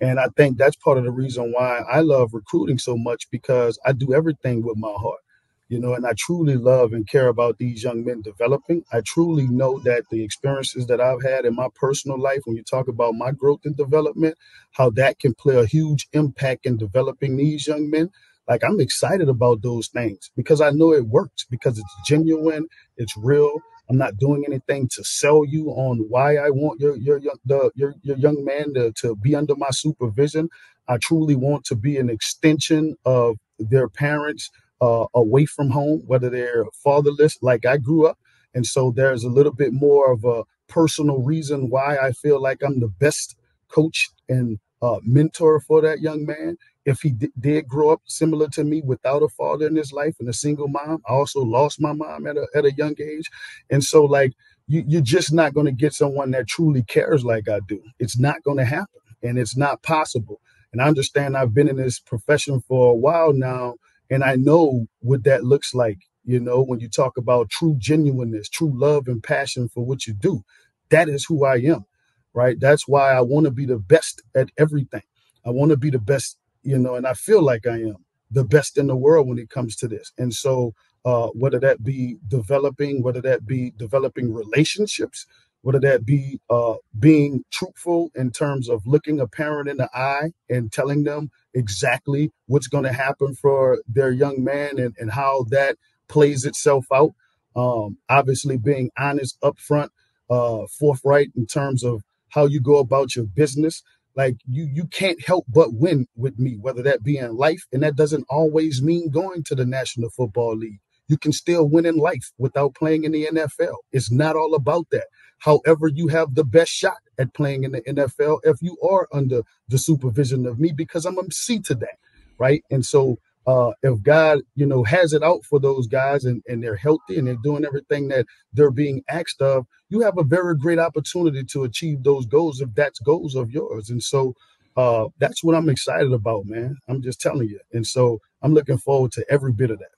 And 0.00 0.20
I 0.20 0.28
think 0.36 0.58
that's 0.58 0.76
part 0.76 0.98
of 0.98 1.04
the 1.04 1.12
reason 1.12 1.52
why 1.52 1.78
I 1.90 2.00
love 2.00 2.34
recruiting 2.34 2.78
so 2.78 2.96
much 2.98 3.30
because 3.30 3.78
I 3.86 3.92
do 3.92 4.14
everything 4.14 4.64
with 4.64 4.76
my 4.78 4.92
heart. 4.92 5.20
You 5.68 5.80
know, 5.80 5.94
and 5.94 6.06
I 6.06 6.12
truly 6.16 6.56
love 6.56 6.94
and 6.94 7.08
care 7.08 7.28
about 7.28 7.58
these 7.58 7.84
young 7.84 8.04
men 8.04 8.22
developing. 8.22 8.84
I 8.92 9.02
truly 9.04 9.48
know 9.48 9.80
that 9.80 10.04
the 10.12 10.24
experiences 10.24 10.86
that 10.88 11.02
I've 11.02 11.24
had 11.24 11.44
in 11.44 11.56
my 11.56 11.68
personal 11.74 12.20
life, 12.20 12.42
when 12.46 12.56
you 12.56 12.64
talk 12.64 12.88
about 12.88 13.16
my 13.16 13.32
growth 13.32 13.62
and 13.64 13.76
development, 13.76 14.38
how 14.74 14.90
that 14.92 15.18
can 15.18 15.34
play 15.34 15.56
a 15.56 15.66
huge 15.66 16.08
impact 16.14 16.66
in 16.66 16.78
developing 16.78 17.36
these 17.36 17.66
young 17.66 17.90
men. 17.90 18.10
Like 18.48 18.64
I'm 18.64 18.80
excited 18.80 19.28
about 19.28 19.62
those 19.64 19.88
things 19.88 20.30
because 20.36 20.62
I 20.62 20.70
know 20.70 20.94
it 20.94 21.08
works 21.08 21.46
because 21.50 21.80
it's 21.80 21.96
genuine, 22.08 22.68
it's 22.96 23.16
real. 23.18 23.60
I'm 23.90 23.98
not 23.98 24.18
doing 24.18 24.44
anything 24.48 24.88
to 24.94 25.04
sell 25.04 25.44
you 25.44 25.70
on 25.70 26.06
why 26.08 26.36
I 26.36 26.50
want 26.50 26.80
your 26.80 26.96
your 26.96 27.18
your, 27.18 27.34
the, 27.44 27.72
your, 27.74 27.96
your 28.02 28.18
young 28.18 28.44
man 28.44 28.74
to, 28.74 28.92
to 29.02 29.16
be 29.16 29.34
under 29.34 29.56
my 29.56 29.70
supervision. 29.72 30.48
I 30.88 30.98
truly 30.98 31.36
want 31.36 31.64
to 31.66 31.76
be 31.76 31.98
an 31.98 32.10
extension 32.10 32.96
of 33.04 33.36
their 33.58 33.88
parents 33.88 34.44
uh, 34.80 35.06
away 35.14 35.46
from 35.46 35.70
home, 35.70 36.02
whether 36.06 36.30
they're 36.30 36.66
fatherless, 36.84 37.38
like 37.42 37.66
I 37.66 37.78
grew 37.78 38.06
up. 38.06 38.18
And 38.54 38.66
so 38.66 38.92
there's 38.94 39.24
a 39.24 39.30
little 39.30 39.52
bit 39.52 39.72
more 39.72 40.12
of 40.12 40.24
a 40.24 40.44
personal 40.68 41.22
reason 41.22 41.70
why 41.70 41.98
I 41.98 42.12
feel 42.12 42.40
like 42.40 42.62
I'm 42.62 42.80
the 42.80 42.88
best 42.88 43.36
coach 43.68 44.10
and 44.28 44.58
uh, 44.82 44.98
mentor 45.04 45.60
for 45.60 45.82
that 45.82 46.00
young 46.00 46.26
man 46.26 46.54
if 46.84 47.02
he 47.02 47.10
d- 47.10 47.30
did 47.38 47.68
grow 47.68 47.90
up 47.92 48.02
similar 48.06 48.48
to 48.50 48.64
me 48.64 48.82
without 48.82 49.22
a 49.22 49.28
father 49.28 49.66
in 49.68 49.76
his 49.76 49.92
life 49.92 50.16
and 50.20 50.28
a 50.28 50.32
single 50.32 50.68
mom, 50.68 51.02
I 51.08 51.12
also 51.12 51.40
lost 51.42 51.80
my 51.80 51.92
mom 51.92 52.26
at 52.26 52.36
a, 52.36 52.46
at 52.56 52.64
a 52.64 52.72
young 52.72 52.96
age. 53.00 53.30
And 53.70 53.84
so, 53.84 54.04
like, 54.04 54.32
you, 54.66 54.84
you're 54.86 55.00
just 55.02 55.32
not 55.32 55.54
going 55.54 55.66
to 55.66 55.72
get 55.72 55.92
someone 55.94 56.32
that 56.32 56.48
truly 56.48 56.82
cares 56.82 57.24
like 57.24 57.48
I 57.48 57.60
do. 57.68 57.82
It's 57.98 58.18
not 58.18 58.42
going 58.42 58.58
to 58.58 58.64
happen 58.64 59.00
and 59.22 59.38
it's 59.38 59.56
not 59.56 59.82
possible. 59.82 60.40
And 60.72 60.82
I 60.82 60.86
understand 60.88 61.36
I've 61.36 61.54
been 61.54 61.68
in 61.68 61.76
this 61.76 62.00
profession 62.00 62.60
for 62.62 62.92
a 62.92 62.96
while 62.96 63.32
now, 63.32 63.74
and 64.10 64.24
I 64.24 64.36
know 64.36 64.86
what 65.00 65.24
that 65.24 65.44
looks 65.44 65.74
like. 65.74 65.98
You 66.24 66.40
know, 66.40 66.62
when 66.62 66.80
you 66.80 66.88
talk 66.88 67.16
about 67.18 67.50
true 67.50 67.76
genuineness, 67.78 68.48
true 68.48 68.72
love 68.74 69.08
and 69.08 69.22
passion 69.22 69.68
for 69.68 69.84
what 69.84 70.06
you 70.06 70.14
do, 70.14 70.44
that 70.90 71.08
is 71.08 71.24
who 71.26 71.44
I 71.44 71.56
am, 71.56 71.86
right? 72.34 72.58
That's 72.60 72.88
why 72.88 73.12
I 73.12 73.22
want 73.22 73.46
to 73.46 73.52
be 73.52 73.66
the 73.66 73.78
best 73.78 74.22
at 74.34 74.50
everything. 74.58 75.02
I 75.46 75.50
want 75.50 75.70
to 75.70 75.76
be 75.78 75.90
the 75.90 76.00
best 76.00 76.34
you 76.64 76.78
know, 76.78 76.96
and 76.96 77.06
I 77.08 77.14
feel 77.14 77.42
like 77.42 77.66
I 77.66 77.78
am 77.82 77.98
the 78.32 78.44
best 78.44 78.78
in 78.78 78.88
the 78.88 78.96
world 78.96 79.28
when 79.28 79.38
it 79.38 79.50
comes 79.50 79.76
to 79.78 79.88
this. 79.88 80.12
And 80.18 80.34
so, 80.34 80.74
uh, 81.06 81.28
whether 81.28 81.60
that 81.60 81.84
be 81.84 82.18
developing, 82.28 83.02
whether 83.02 83.22
that 83.22 83.46
be 83.46 83.72
developing 83.78 84.32
relationships, 84.34 85.26
whether 85.66 85.80
that 85.80 86.06
be 86.06 86.40
uh, 86.48 86.74
being 86.96 87.42
truthful 87.50 88.08
in 88.14 88.30
terms 88.30 88.68
of 88.68 88.86
looking 88.86 89.18
a 89.18 89.26
parent 89.26 89.68
in 89.68 89.78
the 89.78 89.90
eye 89.92 90.30
and 90.48 90.70
telling 90.70 91.02
them 91.02 91.28
exactly 91.54 92.30
what's 92.46 92.68
going 92.68 92.84
to 92.84 92.92
happen 92.92 93.34
for 93.34 93.82
their 93.88 94.12
young 94.12 94.44
man 94.44 94.78
and, 94.78 94.94
and 95.00 95.10
how 95.10 95.44
that 95.50 95.76
plays 96.06 96.44
itself 96.44 96.86
out. 96.94 97.14
Um, 97.56 97.98
obviously, 98.08 98.56
being 98.58 98.92
honest, 98.96 99.40
upfront, 99.42 99.88
uh, 100.30 100.66
forthright 100.78 101.30
in 101.36 101.46
terms 101.46 101.82
of 101.82 102.04
how 102.28 102.46
you 102.46 102.60
go 102.60 102.78
about 102.78 103.16
your 103.16 103.24
business. 103.24 103.82
Like 104.14 104.36
you 104.48 104.68
you 104.72 104.86
can't 104.86 105.20
help 105.26 105.46
but 105.48 105.74
win 105.74 106.06
with 106.14 106.38
me 106.38 106.58
whether 106.60 106.82
that 106.84 107.02
be 107.02 107.18
in 107.18 107.36
life 107.36 107.66
and 107.72 107.82
that 107.82 107.96
doesn't 107.96 108.26
always 108.30 108.80
mean 108.80 109.10
going 109.10 109.42
to 109.44 109.56
the 109.56 109.66
national 109.66 110.10
football 110.10 110.56
league. 110.56 110.78
You 111.08 111.18
can 111.18 111.32
still 111.32 111.68
win 111.68 111.86
in 111.86 111.96
life 111.96 112.32
without 112.38 112.74
playing 112.74 113.04
in 113.04 113.12
the 113.12 113.26
nfl 113.26 113.76
it's 113.92 114.10
not 114.10 114.34
all 114.34 114.54
about 114.54 114.86
that 114.90 115.06
however 115.38 115.88
you 115.88 116.08
have 116.08 116.34
the 116.34 116.44
best 116.44 116.70
shot 116.70 116.98
at 117.18 117.32
playing 117.34 117.64
in 117.64 117.72
the 117.72 117.82
nfl 117.82 118.38
if 118.44 118.60
you 118.60 118.76
are 118.82 119.08
under 119.12 119.42
the 119.68 119.78
supervision 119.78 120.46
of 120.46 120.58
me 120.58 120.72
because 120.72 121.04
i'm 121.06 121.18
a 121.18 121.30
c 121.30 121.58
to 121.58 121.74
that 121.74 121.98
right 122.38 122.64
and 122.70 122.84
so 122.84 123.18
uh, 123.46 123.72
if 123.82 124.02
God, 124.02 124.40
you 124.56 124.66
know, 124.66 124.82
has 124.82 125.12
it 125.12 125.22
out 125.22 125.44
for 125.44 125.60
those 125.60 125.86
guys 125.86 126.24
and, 126.24 126.42
and 126.48 126.62
they're 126.62 126.76
healthy 126.76 127.16
and 127.16 127.28
they're 127.28 127.36
doing 127.44 127.64
everything 127.64 128.08
that 128.08 128.26
they're 128.52 128.72
being 128.72 129.04
asked 129.08 129.40
of, 129.40 129.66
you 129.88 130.00
have 130.00 130.18
a 130.18 130.24
very 130.24 130.56
great 130.56 130.80
opportunity 130.80 131.44
to 131.44 131.62
achieve 131.62 132.02
those 132.02 132.26
goals 132.26 132.60
if 132.60 132.74
that's 132.74 132.98
goals 132.98 133.36
of 133.36 133.52
yours. 133.52 133.88
And 133.88 134.02
so 134.02 134.34
uh, 134.76 135.06
that's 135.18 135.44
what 135.44 135.54
I'm 135.54 135.68
excited 135.68 136.12
about, 136.12 136.46
man. 136.46 136.76
I'm 136.88 137.02
just 137.02 137.20
telling 137.20 137.48
you. 137.48 137.60
And 137.72 137.86
so 137.86 138.20
I'm 138.42 138.52
looking 138.52 138.78
forward 138.78 139.12
to 139.12 139.24
every 139.30 139.52
bit 139.52 139.70
of 139.70 139.78
that. 139.78 139.90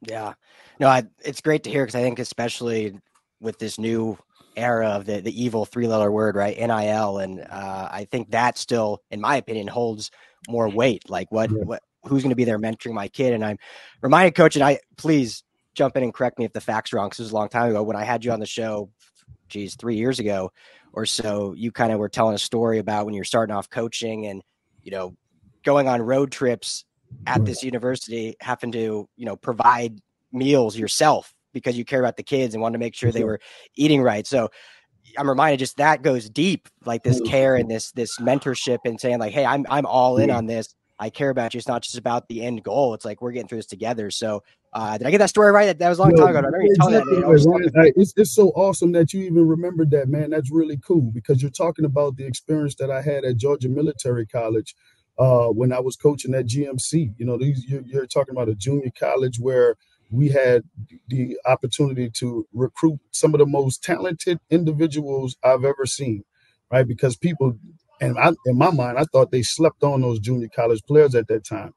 Yeah, 0.00 0.34
no, 0.80 0.88
I, 0.88 1.04
it's 1.24 1.40
great 1.40 1.64
to 1.64 1.70
hear 1.70 1.84
because 1.84 1.96
I 1.96 2.02
think 2.02 2.18
especially 2.18 2.98
with 3.40 3.58
this 3.58 3.78
new 3.78 4.16
era 4.58 4.88
of 4.88 5.06
the, 5.06 5.20
the 5.20 5.42
evil 5.42 5.64
three 5.64 5.86
letter 5.86 6.10
word, 6.10 6.36
right? 6.36 6.56
NIL. 6.56 7.18
And 7.18 7.40
uh, 7.40 7.88
I 7.90 8.06
think 8.10 8.30
that 8.30 8.58
still, 8.58 9.02
in 9.10 9.20
my 9.20 9.36
opinion, 9.36 9.68
holds 9.68 10.10
more 10.48 10.68
weight. 10.68 11.08
Like 11.08 11.30
what, 11.30 11.50
yeah. 11.50 11.62
what, 11.64 11.82
who's 12.04 12.22
going 12.22 12.30
to 12.30 12.36
be 12.36 12.44
there 12.44 12.58
mentoring 12.58 12.92
my 12.92 13.08
kid. 13.08 13.32
And 13.32 13.44
I'm 13.44 13.58
reminded, 14.02 14.34
coach, 14.34 14.56
and 14.56 14.64
I 14.64 14.80
please 14.96 15.42
jump 15.74 15.96
in 15.96 16.02
and 16.02 16.14
correct 16.14 16.38
me 16.38 16.44
if 16.44 16.52
the 16.52 16.60
facts 16.60 16.92
wrong. 16.92 17.08
Because 17.08 17.20
it 17.20 17.24
was 17.24 17.32
a 17.32 17.36
long 17.36 17.48
time 17.48 17.70
ago 17.70 17.82
when 17.82 17.96
I 17.96 18.04
had 18.04 18.24
you 18.24 18.32
on 18.32 18.40
the 18.40 18.46
show, 18.46 18.90
geez, 19.48 19.76
three 19.76 19.96
years 19.96 20.18
ago 20.18 20.50
or 20.92 21.06
so. 21.06 21.54
You 21.54 21.72
kind 21.72 21.92
of 21.92 21.98
were 21.98 22.08
telling 22.08 22.34
a 22.34 22.38
story 22.38 22.78
about 22.78 23.06
when 23.06 23.14
you're 23.14 23.24
starting 23.24 23.54
off 23.54 23.70
coaching 23.70 24.26
and 24.26 24.42
you 24.82 24.90
know 24.90 25.16
going 25.64 25.88
on 25.88 26.02
road 26.02 26.32
trips 26.32 26.84
at 27.26 27.44
this 27.44 27.62
university, 27.62 28.36
having 28.40 28.72
to 28.72 29.08
you 29.16 29.26
know 29.26 29.36
provide 29.36 30.00
meals 30.32 30.76
yourself 30.76 31.34
because 31.52 31.76
you 31.76 31.84
care 31.84 32.00
about 32.00 32.16
the 32.16 32.22
kids 32.22 32.54
and 32.54 32.62
want 32.62 32.74
to 32.74 32.78
make 32.78 32.94
sure 32.94 33.10
they 33.10 33.24
were 33.24 33.40
eating 33.74 34.02
right. 34.02 34.26
So 34.26 34.50
I'm 35.16 35.28
reminded 35.28 35.58
just 35.58 35.76
that 35.78 36.02
goes 36.02 36.28
deep, 36.28 36.68
like 36.84 37.02
this 37.02 37.20
care 37.22 37.56
and 37.56 37.70
this 37.70 37.92
this 37.92 38.18
mentorship 38.18 38.78
and 38.84 39.00
saying 39.00 39.18
like, 39.18 39.32
hey, 39.32 39.44
I'm 39.44 39.66
I'm 39.70 39.86
all 39.86 40.18
in 40.18 40.30
on 40.30 40.46
this. 40.46 40.74
I 40.98 41.10
care 41.10 41.30
about 41.30 41.54
you. 41.54 41.58
It's 41.58 41.68
not 41.68 41.82
just 41.82 41.96
about 41.96 42.28
the 42.28 42.42
end 42.42 42.64
goal. 42.64 42.92
It's 42.94 43.04
like 43.04 43.22
we're 43.22 43.30
getting 43.30 43.48
through 43.48 43.58
this 43.58 43.66
together. 43.66 44.10
So, 44.10 44.42
uh, 44.72 44.98
did 44.98 45.06
I 45.06 45.10
get 45.10 45.18
that 45.18 45.28
story 45.28 45.52
right? 45.52 45.66
That, 45.66 45.78
that 45.78 45.88
was 45.88 45.98
a 45.98 46.02
long 46.02 46.16
time 46.16 46.28
ago. 46.28 46.38
I 46.38 46.42
remember 46.42 46.62
you 46.62 46.74
telling 46.74 46.94
exactly 46.96 47.22
that. 47.66 47.72
Right. 47.74 47.92
It's, 47.96 48.12
it's 48.16 48.34
so 48.34 48.48
awesome 48.50 48.92
that 48.92 49.12
you 49.12 49.22
even 49.22 49.46
remembered 49.46 49.90
that, 49.92 50.08
man. 50.08 50.30
That's 50.30 50.50
really 50.50 50.78
cool 50.78 51.12
because 51.12 51.40
you're 51.40 51.52
talking 51.52 51.84
about 51.84 52.16
the 52.16 52.26
experience 52.26 52.74
that 52.76 52.90
I 52.90 53.00
had 53.00 53.24
at 53.24 53.36
Georgia 53.36 53.68
Military 53.68 54.26
College 54.26 54.74
uh, 55.18 55.46
when 55.46 55.72
I 55.72 55.78
was 55.78 55.96
coaching 55.96 56.34
at 56.34 56.46
GMC. 56.46 57.14
You 57.16 57.26
know, 57.26 57.38
these, 57.38 57.64
you're, 57.66 57.82
you're 57.82 58.06
talking 58.06 58.34
about 58.34 58.48
a 58.48 58.54
junior 58.56 58.90
college 58.98 59.38
where 59.38 59.76
we 60.10 60.28
had 60.30 60.62
the 61.08 61.38
opportunity 61.46 62.10
to 62.18 62.46
recruit 62.54 63.00
some 63.12 63.34
of 63.34 63.38
the 63.40 63.46
most 63.46 63.82
talented 63.84 64.38
individuals 64.50 65.36
I've 65.44 65.64
ever 65.64 65.86
seen, 65.86 66.24
right? 66.72 66.86
Because 66.86 67.16
people 67.16 67.58
and 68.00 68.18
I, 68.18 68.32
in 68.46 68.58
my 68.58 68.70
mind, 68.70 68.98
I 68.98 69.04
thought 69.12 69.32
they 69.32 69.42
slept 69.42 69.82
on 69.84 70.02
those 70.02 70.20
junior 70.20 70.48
college 70.54 70.82
players 70.86 71.14
at 71.14 71.28
that 71.28 71.44
time. 71.44 71.74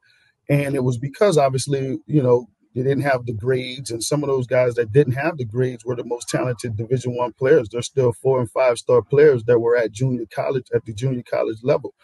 And 0.48 0.76
it 0.76 0.84
was 0.84 0.98
because 0.98 1.38
obviously, 1.38 1.98
you 2.06 2.22
know, 2.22 2.48
they 2.74 2.82
didn't 2.82 3.02
have 3.04 3.26
the 3.26 3.34
grades, 3.34 3.90
and 3.90 4.02
some 4.02 4.22
of 4.22 4.28
those 4.28 4.46
guys 4.46 4.74
that 4.76 4.92
didn't 4.92 5.14
have 5.14 5.38
the 5.38 5.44
grades 5.46 5.84
were 5.84 5.96
the 5.96 6.04
most 6.04 6.28
talented 6.28 6.76
Division 6.76 7.16
One 7.16 7.32
players. 7.34 7.68
They're 7.70 7.82
still 7.82 8.12
four 8.12 8.40
and 8.40 8.50
five 8.50 8.78
star 8.78 9.02
players 9.02 9.44
that 9.44 9.60
were 9.60 9.76
at 9.76 9.92
junior 9.92 10.26
college 10.34 10.66
at 10.74 10.84
the 10.86 10.94
junior 10.94 11.22
college 11.22 11.58
level. 11.64 11.94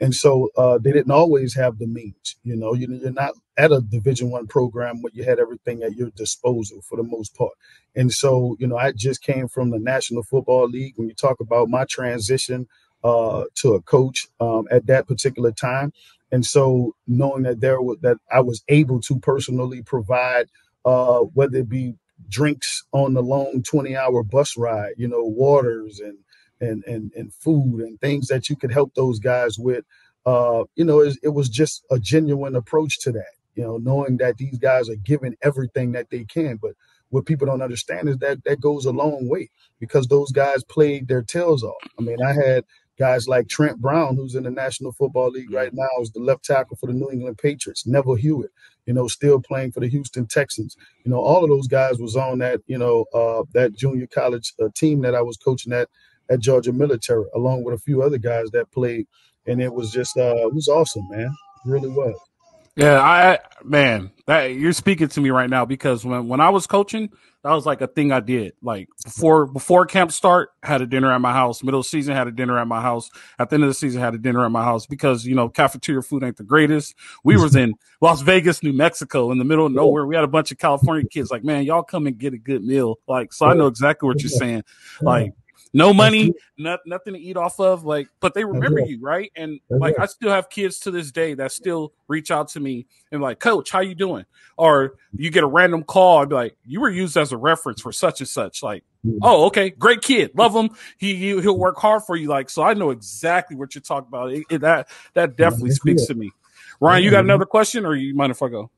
And 0.00 0.14
so 0.14 0.50
uh, 0.56 0.78
they 0.78 0.92
didn't 0.92 1.10
always 1.10 1.54
have 1.54 1.78
the 1.78 1.86
means. 1.86 2.36
You 2.42 2.56
know, 2.56 2.74
you, 2.74 2.86
you're 2.90 3.12
not 3.12 3.34
at 3.56 3.72
a 3.72 3.80
Division 3.80 4.30
One 4.30 4.46
program 4.46 5.00
where 5.00 5.12
you 5.14 5.24
had 5.24 5.38
everything 5.38 5.82
at 5.82 5.94
your 5.94 6.10
disposal 6.10 6.82
for 6.82 6.96
the 6.96 7.02
most 7.02 7.34
part. 7.34 7.52
And 7.94 8.12
so, 8.12 8.56
you 8.58 8.66
know, 8.66 8.76
I 8.76 8.92
just 8.92 9.22
came 9.22 9.48
from 9.48 9.70
the 9.70 9.78
National 9.78 10.22
Football 10.22 10.68
League. 10.68 10.94
When 10.96 11.08
you 11.08 11.14
talk 11.14 11.40
about 11.40 11.70
my 11.70 11.86
transition 11.86 12.66
uh, 13.02 13.44
to 13.56 13.74
a 13.74 13.82
coach 13.82 14.26
um, 14.40 14.66
at 14.70 14.86
that 14.86 15.08
particular 15.08 15.52
time, 15.52 15.92
and 16.30 16.44
so 16.44 16.94
knowing 17.06 17.44
that 17.44 17.60
there 17.60 17.80
was 17.80 17.98
that 18.02 18.18
I 18.30 18.40
was 18.40 18.62
able 18.68 19.00
to 19.02 19.18
personally 19.20 19.82
provide, 19.82 20.48
uh, 20.84 21.20
whether 21.20 21.58
it 21.58 21.68
be 21.68 21.94
drinks 22.28 22.84
on 22.92 23.14
the 23.14 23.22
long 23.22 23.62
20 23.62 23.96
hour 23.96 24.22
bus 24.22 24.56
ride, 24.56 24.94
you 24.96 25.08
know, 25.08 25.22
waters 25.22 26.00
and 26.00 26.18
and 26.60 26.84
and 26.84 27.12
and 27.14 27.32
food 27.32 27.80
and 27.80 28.00
things 28.00 28.28
that 28.28 28.48
you 28.48 28.56
could 28.56 28.72
help 28.72 28.94
those 28.94 29.18
guys 29.18 29.58
with. 29.58 29.84
Uh, 30.24 30.64
you 30.74 30.84
know, 30.84 31.00
it, 31.00 31.16
it 31.22 31.28
was 31.28 31.48
just 31.48 31.84
a 31.90 31.98
genuine 31.98 32.56
approach 32.56 32.98
to 33.00 33.12
that. 33.12 33.32
You 33.54 33.62
know, 33.62 33.76
knowing 33.78 34.18
that 34.18 34.36
these 34.36 34.58
guys 34.58 34.90
are 34.90 34.96
giving 34.96 35.36
everything 35.42 35.92
that 35.92 36.10
they 36.10 36.24
can, 36.24 36.56
but 36.56 36.72
what 37.10 37.26
people 37.26 37.46
don't 37.46 37.62
understand 37.62 38.08
is 38.08 38.18
that 38.18 38.42
that 38.44 38.60
goes 38.60 38.84
a 38.84 38.90
long 38.90 39.28
way 39.28 39.48
because 39.80 40.06
those 40.06 40.32
guys 40.32 40.64
played 40.64 41.08
their 41.08 41.22
tails 41.22 41.62
off. 41.62 41.74
I 41.98 42.02
mean, 42.02 42.22
I 42.22 42.32
had 42.32 42.64
guys 42.98 43.28
like 43.28 43.48
Trent 43.48 43.78
Brown, 43.80 44.16
who's 44.16 44.34
in 44.34 44.44
the 44.44 44.50
National 44.50 44.92
Football 44.92 45.30
League 45.30 45.52
right 45.52 45.72
now, 45.72 45.88
is 46.00 46.10
the 46.10 46.20
left 46.20 46.44
tackle 46.44 46.76
for 46.76 46.86
the 46.86 46.92
New 46.92 47.10
England 47.10 47.38
Patriots. 47.38 47.86
Neville 47.86 48.14
Hewitt, 48.14 48.50
you 48.86 48.94
know, 48.94 49.06
still 49.06 49.40
playing 49.40 49.72
for 49.72 49.80
the 49.80 49.88
Houston 49.88 50.26
Texans. 50.26 50.76
You 51.04 51.10
know, 51.10 51.18
all 51.18 51.44
of 51.44 51.50
those 51.50 51.68
guys 51.68 51.98
was 51.98 52.16
on 52.16 52.38
that, 52.38 52.60
you 52.66 52.78
know, 52.78 53.04
uh, 53.14 53.44
that 53.52 53.74
junior 53.74 54.06
college 54.06 54.54
uh, 54.62 54.68
team 54.74 55.02
that 55.02 55.14
I 55.14 55.22
was 55.22 55.36
coaching 55.36 55.72
at 55.72 55.88
at 56.30 56.40
Georgia 56.40 56.72
Military, 56.72 57.24
along 57.34 57.64
with 57.64 57.74
a 57.74 57.78
few 57.78 58.02
other 58.02 58.18
guys 58.18 58.50
that 58.52 58.70
played, 58.70 59.06
and 59.46 59.60
it 59.60 59.72
was 59.72 59.90
just 59.90 60.16
uh, 60.16 60.34
it 60.36 60.54
was 60.54 60.68
awesome, 60.68 61.06
man. 61.08 61.34
It 61.64 61.68
really 61.70 61.88
was. 61.88 62.16
Yeah, 62.76 63.00
I 63.00 63.38
man, 63.64 64.10
that 64.26 64.54
you're 64.54 64.74
speaking 64.74 65.08
to 65.08 65.20
me 65.22 65.30
right 65.30 65.48
now 65.48 65.64
because 65.64 66.04
when 66.04 66.28
when 66.28 66.40
I 66.40 66.50
was 66.50 66.66
coaching, 66.66 67.08
that 67.42 67.52
was 67.52 67.64
like 67.64 67.80
a 67.80 67.86
thing 67.86 68.12
I 68.12 68.20
did. 68.20 68.52
Like 68.60 68.88
before 69.02 69.46
before 69.46 69.86
camp 69.86 70.12
start, 70.12 70.50
had 70.62 70.82
a 70.82 70.86
dinner 70.86 71.10
at 71.10 71.22
my 71.22 71.32
house. 71.32 71.62
Middle 71.62 71.82
season, 71.82 72.14
had 72.14 72.26
a 72.28 72.32
dinner 72.32 72.58
at 72.58 72.66
my 72.66 72.82
house. 72.82 73.08
At 73.38 73.48
the 73.48 73.54
end 73.54 73.62
of 73.62 73.70
the 73.70 73.74
season, 73.74 74.02
had 74.02 74.14
a 74.14 74.18
dinner 74.18 74.44
at 74.44 74.50
my 74.50 74.62
house 74.62 74.84
because 74.84 75.24
you 75.24 75.34
know 75.34 75.48
cafeteria 75.48 76.02
food 76.02 76.22
ain't 76.22 76.36
the 76.36 76.44
greatest. 76.44 76.94
We 77.24 77.38
was 77.38 77.56
in 77.56 77.72
Las 78.02 78.20
Vegas, 78.20 78.62
New 78.62 78.74
Mexico, 78.74 79.32
in 79.32 79.38
the 79.38 79.44
middle 79.44 79.64
of 79.64 79.72
nowhere. 79.72 80.04
We 80.04 80.14
had 80.14 80.24
a 80.24 80.28
bunch 80.28 80.52
of 80.52 80.58
California 80.58 81.08
kids. 81.08 81.30
Like, 81.30 81.44
man, 81.44 81.64
y'all 81.64 81.82
come 81.82 82.06
and 82.06 82.18
get 82.18 82.34
a 82.34 82.38
good 82.38 82.62
meal. 82.62 82.98
Like, 83.08 83.32
so 83.32 83.46
I 83.46 83.54
know 83.54 83.68
exactly 83.68 84.06
what 84.06 84.20
you're 84.20 84.28
saying. 84.28 84.64
Like 85.00 85.32
no 85.72 85.92
money, 85.92 86.32
not, 86.58 86.80
nothing 86.86 87.14
to 87.14 87.20
eat 87.20 87.36
off 87.36 87.60
of. 87.60 87.84
Like, 87.84 88.08
but 88.20 88.34
they 88.34 88.44
remember 88.44 88.80
you, 88.80 89.00
right? 89.00 89.30
And 89.36 89.60
like, 89.68 89.98
I 89.98 90.06
still 90.06 90.30
have 90.30 90.48
kids 90.50 90.78
to 90.80 90.90
this 90.90 91.12
day 91.12 91.34
that 91.34 91.52
still 91.52 91.92
reach 92.08 92.30
out 92.30 92.48
to 92.48 92.60
me 92.60 92.86
and 93.12 93.20
like, 93.20 93.38
Coach, 93.40 93.70
how 93.70 93.80
you 93.80 93.94
doing? 93.94 94.24
Or 94.56 94.94
you 95.14 95.30
get 95.30 95.44
a 95.44 95.46
random 95.46 95.82
call, 95.82 96.18
I'd 96.18 96.28
be 96.28 96.34
like, 96.34 96.56
you 96.64 96.80
were 96.80 96.90
used 96.90 97.16
as 97.16 97.32
a 97.32 97.36
reference 97.36 97.80
for 97.80 97.92
such 97.92 98.20
and 98.20 98.28
such. 98.28 98.62
Like, 98.62 98.84
oh, 99.22 99.46
okay, 99.46 99.70
great 99.70 100.02
kid, 100.02 100.30
love 100.34 100.54
him. 100.54 100.70
He, 100.98 101.14
he 101.16 101.34
will 101.34 101.58
work 101.58 101.76
hard 101.78 102.02
for 102.04 102.16
you. 102.16 102.28
Like, 102.28 102.48
so 102.50 102.62
I 102.62 102.74
know 102.74 102.90
exactly 102.90 103.56
what 103.56 103.74
you're 103.74 103.82
talking 103.82 104.08
about. 104.08 104.32
It, 104.32 104.44
it, 104.50 104.60
that 104.62 104.88
that 105.14 105.36
definitely 105.36 105.72
speaks 105.72 106.06
to 106.06 106.14
me. 106.14 106.32
Ryan, 106.80 107.04
you 107.04 107.10
got 107.10 107.24
another 107.24 107.46
question, 107.46 107.86
or 107.86 107.94
you 107.94 108.14
mind 108.14 108.30
if 108.30 108.42
I 108.42 108.48
go? 108.48 108.70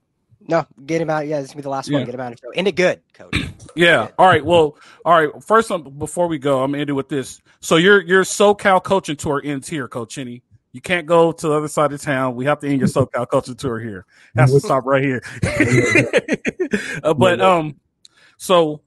No, 0.46 0.66
get 0.87 1.01
him 1.01 1.11
out. 1.11 1.27
Yeah, 1.27 1.40
this 1.40 1.51
is 1.51 1.55
be 1.55 1.62
the 1.62 1.68
last 1.68 1.88
yeah. 1.88 1.98
one. 1.98 2.07
Get 2.07 2.14
him 2.14 2.20
out 2.20 2.33
of 2.33 2.38
show. 2.38 2.51
End 2.51 2.68
it 2.68 2.77
good, 2.77 3.01
coach. 3.12 3.35
Yeah. 3.74 4.07
Good. 4.07 4.14
All 4.18 4.27
right. 4.27 4.44
Well, 4.44 4.77
all 5.05 5.14
right. 5.14 5.42
First, 5.42 5.70
um, 5.70 5.83
before 5.98 6.29
we 6.29 6.38
go, 6.38 6.62
I'm 6.62 6.70
gonna 6.70 6.81
end 6.81 6.90
it 6.90 6.94
with 6.94 7.09
this. 7.09 7.40
So 7.61 7.77
your 7.77 8.01
your 8.03 8.22
SoCal 8.24 8.83
coaching 8.83 9.16
tour 9.16 9.42
ends 9.44 9.68
here, 9.68 9.88
Coach 9.88 10.14
Henny. 10.14 10.42
You 10.72 10.81
can't 10.81 11.07
go 11.07 11.33
to 11.33 11.48
the 11.48 11.55
other 11.55 11.68
side 11.68 11.92
of 11.92 12.01
town. 12.01 12.35
We 12.35 12.44
have 12.44 12.61
to 12.61 12.68
end 12.68 12.79
your 12.79 12.88
SoCal 12.88 13.29
coaching 13.29 13.57
tour 13.57 13.81
here. 13.81 14.07
Has 14.37 14.53
to 14.53 14.61
stop 14.61 14.85
right 14.85 15.03
here. 15.03 15.22
uh, 17.03 17.14
but 17.14 17.40
um, 17.40 17.77
so 18.37 18.83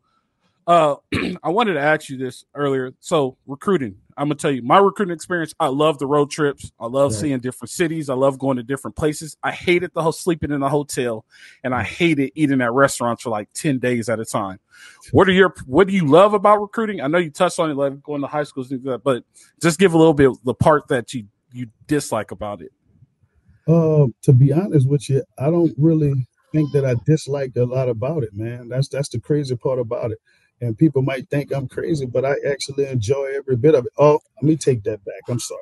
uh, 0.68 0.96
I 1.44 1.50
wanted 1.50 1.74
to 1.74 1.82
ask 1.82 2.10
you 2.10 2.18
this 2.18 2.46
earlier. 2.56 2.94
So 3.00 3.38
recruiting, 3.46 3.96
I'm 4.22 4.28
gonna 4.28 4.36
tell 4.36 4.52
you 4.52 4.62
my 4.62 4.78
recruiting 4.78 5.16
experience. 5.16 5.56
I 5.60 5.70
love 5.70 5.98
the 5.98 6.06
road 6.06 6.30
trips. 6.30 6.72
I 6.80 6.86
love 6.86 7.12
seeing 7.12 7.40
different 7.40 7.72
cities. 7.72 8.08
I 8.08 8.14
love 8.14 8.38
going 8.38 8.58
to 8.58 8.64
different 8.64 8.96
places. 8.96 9.36
I 9.42 9.52
hated 9.52 9.96
the 9.96 10.04
whole 10.04 10.12
sleeping 10.12 10.52
in 10.52 10.62
a 10.62 10.70
hotel, 10.70 11.26
and 11.64 11.74
I 11.74 11.82
hated 11.82 12.32
eating 12.36 12.62
at 12.62 12.72
restaurants 12.72 13.24
for 13.24 13.32
like 13.32 13.52
ten 13.54 13.80
days 13.80 14.10
at 14.10 14.20
a 14.20 14.26
time. 14.26 14.60
What 15.12 15.28
are 15.28 15.32
your 15.32 15.56
What 15.66 15.88
do 15.88 15.94
you 15.96 16.06
love 16.06 16.36
about 16.36 16.62
recruiting? 16.62 17.02
I 17.02 17.08
know 17.08 17.18
you 17.18 17.32
touched 17.32 17.58
on 17.58 17.72
it, 17.72 17.74
like 17.74 18.04
going 18.04 18.22
to 18.22 18.28
high 18.28 18.44
schools, 18.44 18.70
and 18.70 18.84
that, 18.84 19.04
but 19.04 19.24
just 19.60 19.80
give 19.80 19.96
a 19.96 19.98
little 19.98 20.14
bit 20.14 20.32
the 20.44 20.54
part 20.54 20.88
that 20.90 21.16
you 21.16 21.26
you 21.52 21.66
dislike 21.88 22.30
about 22.30 22.62
it. 22.62 22.72
Uh, 23.68 24.06
to 24.22 24.34
be 24.34 24.54
honest 24.54 24.88
with 24.88 25.10
you, 25.10 25.24
I 25.40 25.46
don't 25.46 25.74
really 25.80 26.28
think 26.52 26.72
that 26.74 26.86
I 26.86 26.94
dislike 27.08 27.54
a 27.56 27.64
lot 27.64 27.90
about 27.90 28.22
it, 28.22 28.36
man. 28.36 28.70
That's 28.70 28.88
that's 28.88 29.10
the 29.10 29.20
crazy 29.20 29.56
part 29.56 29.80
about 29.80 30.12
it 30.12 30.20
and 30.62 30.78
people 30.78 31.02
might 31.02 31.28
think 31.30 31.52
I'm 31.52 31.68
crazy, 31.68 32.06
but 32.06 32.24
I 32.24 32.36
actually 32.48 32.86
enjoy 32.86 33.34
every 33.36 33.56
bit 33.56 33.76
of 33.76 33.86
it. 33.86 33.92
Oh, 33.98 34.20
let 34.38 34.44
me 34.44 34.56
take 34.56 34.84
that 34.84 35.04
back. 35.04 35.22
I'm 35.28 35.40
sorry. 35.40 35.62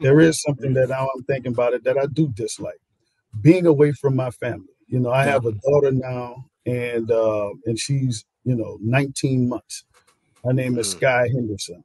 There 0.00 0.20
is 0.20 0.42
something 0.46 0.74
that 0.74 0.88
now 0.88 1.08
I'm 1.14 1.22
thinking 1.24 1.52
about 1.52 1.72
it 1.72 1.84
that 1.84 1.96
I 1.96 2.06
do 2.06 2.28
dislike. 2.28 2.80
Being 3.40 3.66
away 3.66 3.92
from 3.92 4.16
my 4.16 4.30
family. 4.30 4.68
You 4.88 5.00
know, 5.00 5.10
I 5.10 5.24
have 5.24 5.46
a 5.46 5.52
daughter 5.52 5.92
now, 5.92 6.44
and 6.66 7.10
uh, 7.10 7.50
and 7.64 7.78
she's 7.78 8.24
you 8.44 8.54
know 8.54 8.78
19 8.82 9.48
months. 9.48 9.84
Her 10.44 10.52
name 10.52 10.78
is 10.78 10.88
mm. 10.88 10.98
Sky 10.98 11.28
Henderson, 11.34 11.82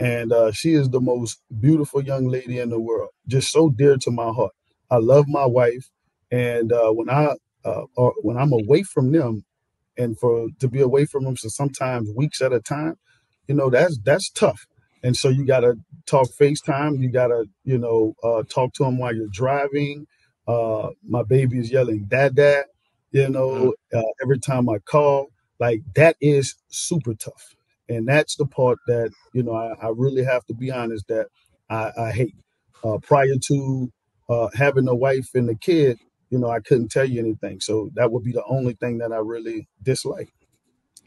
and 0.00 0.32
uh, 0.32 0.52
she 0.52 0.72
is 0.72 0.90
the 0.90 1.00
most 1.00 1.40
beautiful 1.60 2.02
young 2.02 2.26
lady 2.26 2.58
in 2.58 2.70
the 2.70 2.80
world. 2.80 3.10
Just 3.28 3.52
so 3.52 3.70
dear 3.70 3.96
to 3.98 4.10
my 4.10 4.30
heart. 4.30 4.52
I 4.90 4.96
love 4.96 5.26
my 5.28 5.46
wife, 5.46 5.88
and 6.32 6.72
uh, 6.72 6.90
when 6.90 7.08
I 7.08 7.36
uh, 7.64 7.84
or 7.96 8.14
when 8.22 8.36
I'm 8.36 8.52
away 8.52 8.82
from 8.82 9.12
them, 9.12 9.44
and 10.00 10.18
for 10.18 10.48
to 10.58 10.68
be 10.68 10.80
away 10.80 11.04
from 11.04 11.24
them 11.24 11.36
for 11.36 11.48
sometimes 11.50 12.10
weeks 12.16 12.40
at 12.40 12.52
a 12.52 12.60
time, 12.60 12.96
you 13.46 13.54
know, 13.54 13.68
that's 13.68 13.98
that's 13.98 14.30
tough. 14.30 14.66
And 15.02 15.16
so 15.16 15.28
you 15.28 15.46
got 15.46 15.60
to 15.60 15.78
talk 16.06 16.28
FaceTime. 16.40 17.00
You 17.00 17.10
got 17.10 17.28
to, 17.28 17.46
you 17.64 17.78
know, 17.78 18.14
uh, 18.22 18.42
talk 18.48 18.72
to 18.74 18.84
them 18.84 18.98
while 18.98 19.14
you're 19.14 19.28
driving. 19.32 20.06
Uh, 20.46 20.90
my 21.06 21.22
baby 21.22 21.58
is 21.58 21.70
yelling, 21.70 22.04
"Dad, 22.08 22.34
dad!" 22.34 22.64
You 23.12 23.28
know, 23.28 23.48
mm-hmm. 23.48 23.98
uh, 23.98 24.12
every 24.22 24.38
time 24.38 24.68
I 24.68 24.78
call, 24.78 25.28
like 25.58 25.82
that 25.94 26.16
is 26.20 26.54
super 26.68 27.14
tough. 27.14 27.54
And 27.88 28.06
that's 28.06 28.36
the 28.36 28.46
part 28.46 28.78
that 28.86 29.10
you 29.34 29.42
know 29.42 29.54
I, 29.54 29.74
I 29.86 29.90
really 29.94 30.24
have 30.24 30.44
to 30.46 30.54
be 30.54 30.70
honest 30.70 31.08
that 31.08 31.26
I, 31.68 31.92
I 31.98 32.10
hate. 32.10 32.34
Uh, 32.82 32.96
prior 32.96 33.34
to 33.36 33.92
uh, 34.30 34.48
having 34.54 34.88
a 34.88 34.94
wife 34.94 35.28
and 35.34 35.50
a 35.50 35.54
kid, 35.54 35.98
you 36.30 36.38
know, 36.38 36.50
I 36.50 36.60
couldn't 36.60 36.88
tell 36.88 37.04
you 37.04 37.20
anything. 37.20 37.60
So 37.60 37.90
that 37.94 38.10
would 38.10 38.24
be 38.24 38.32
the 38.32 38.44
only 38.44 38.74
thing 38.74 38.98
that 38.98 39.12
I 39.12 39.18
really 39.18 39.68
dislike. 39.82 40.32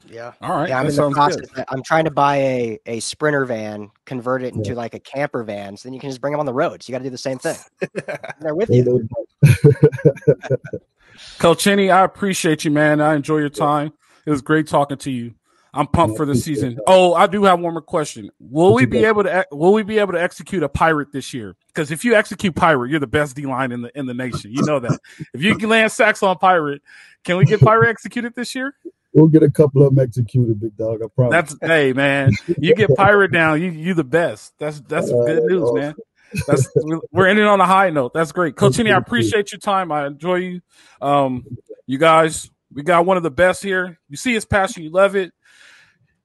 Yeah. 0.10 0.34
All 0.42 0.58
right. 0.58 0.70
Yeah, 0.70 0.80
I'm 0.80 0.88
in 0.88 0.96
the 0.96 1.10
process. 1.12 1.50
Good. 1.50 1.66
I'm 1.70 1.82
trying 1.82 2.06
to 2.06 2.12
buy 2.12 2.36
a, 2.36 2.80
a 2.86 3.00
sprinter 3.00 3.46
van, 3.46 3.90
convert 4.06 4.44
it 4.44 4.54
into 4.54 4.72
yeah. 4.72 4.76
like 4.76 4.94
a 4.94 5.00
camper 5.00 5.44
van, 5.44 5.78
so 5.78 5.88
then 5.88 5.94
you 5.94 6.00
can 6.00 6.10
just 6.10 6.20
bring 6.20 6.32
them 6.32 6.42
on 6.42 6.46
the 6.46 6.54
road. 6.54 6.84
So 6.84 6.92
you 6.92 6.94
got 6.94 7.00
to 7.00 7.06
do 7.06 7.10
the 7.10 7.18
same 7.18 7.40
thing. 7.40 7.56
They're 8.42 8.54
with 8.54 8.70
you. 8.70 9.08
Coach 11.40 11.64
Henny, 11.64 11.90
I 11.90 12.04
appreciate 12.04 12.66
you, 12.66 12.72
man. 12.72 13.00
I 13.00 13.16
enjoy 13.16 13.38
your 13.38 13.50
time. 13.50 13.94
It 14.26 14.32
was 14.32 14.42
great 14.42 14.68
talking 14.68 14.98
to 14.98 15.12
you. 15.12 15.36
I'm 15.76 15.88
pumped 15.88 16.18
for 16.18 16.26
the 16.26 16.36
season. 16.36 16.80
Oh, 16.86 17.16
I 17.16 17.26
do 17.26 17.44
have 17.46 17.60
one 17.60 17.74
more 17.74 17.82
question. 17.82 18.30
Will 18.40 18.76
we 18.76 18.86
be 18.86 19.06
able 19.06 19.24
to 19.24 19.48
will 19.52 19.74
we 19.74 19.82
be 19.82 19.98
able 19.98 20.14
to 20.14 20.22
execute 20.22 20.62
a 20.62 20.70
pirate 20.70 21.12
this 21.12 21.34
year? 21.34 21.56
Because 21.68 21.90
if 21.90 22.06
you 22.06 22.14
execute 22.14 22.56
pirate, 22.56 22.92
you're 22.92 23.00
the 23.00 23.08
best 23.08 23.36
D 23.36 23.46
line 23.48 23.72
in 23.72 23.82
the 23.82 23.98
in 23.98 24.06
the 24.06 24.14
nation. 24.14 24.52
You 24.52 24.64
know 24.64 24.80
that. 24.80 25.00
if 25.34 25.42
you 25.42 25.56
can 25.56 25.70
land 25.70 25.92
sacks 25.92 26.22
on 26.22 26.38
pirate, 26.38 26.84
can 27.24 27.38
we 27.38 27.46
get 27.46 27.60
pirate 27.60 27.90
executed 27.90 28.36
this 28.36 28.54
year? 28.54 28.76
We'll 29.14 29.28
get 29.28 29.42
a 29.42 29.50
couple 29.50 29.86
of 29.86 29.96
them 29.96 30.04
executed, 30.04 30.60
big 30.60 30.78
dog. 30.78 31.02
I 31.04 31.08
promise. 31.16 31.32
That's 31.32 31.56
hey 31.62 31.94
man, 31.94 32.32
you 32.60 32.76
get 32.76 32.96
pirate 32.96 33.32
down, 33.32 33.62
you 33.62 33.72
you 33.72 33.96
the 33.96 34.04
best. 34.04 34.54
That's 34.60 34.80
that's 34.82 35.12
uh, 35.12 35.24
good 35.26 35.44
news, 35.44 35.64
awesome. 35.64 35.80
man. 35.80 35.96
That's 36.48 36.68
we're 37.12 37.28
ending 37.28 37.46
on 37.46 37.62
a 37.62 37.66
high 37.66 37.90
note. 37.90 38.14
That's 38.14 38.32
great, 38.32 38.56
Coach 38.56 38.78
Henny. 38.78 38.92
I 38.92 38.98
appreciate 38.98 39.52
your 39.52 39.60
time. 39.60 39.92
I 39.92 40.06
enjoy 40.06 40.36
you. 40.36 40.62
Um, 41.02 41.46
you 41.88 41.98
guys, 41.98 42.50
we 42.72 42.84
got 42.84 43.06
one 43.06 43.18
of 43.18 43.24
the 43.24 43.32
best 43.32 43.64
here. 43.64 44.00
You 44.10 44.18
see 44.18 44.34
his 44.34 44.46
passion, 44.46 44.84
you 44.84 44.90
love 44.90 45.16
it. 45.16 45.32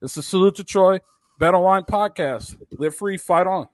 This 0.01 0.17
is 0.17 0.29
Salute 0.29 0.55
to 0.55 0.65
Troy, 0.65 1.01
Bet 1.41 1.55
Online 1.55 1.83
Podcast. 1.83 2.57
Live 2.71 2.95
free, 2.95 3.17
fight 3.17 3.49
on. 3.49 3.67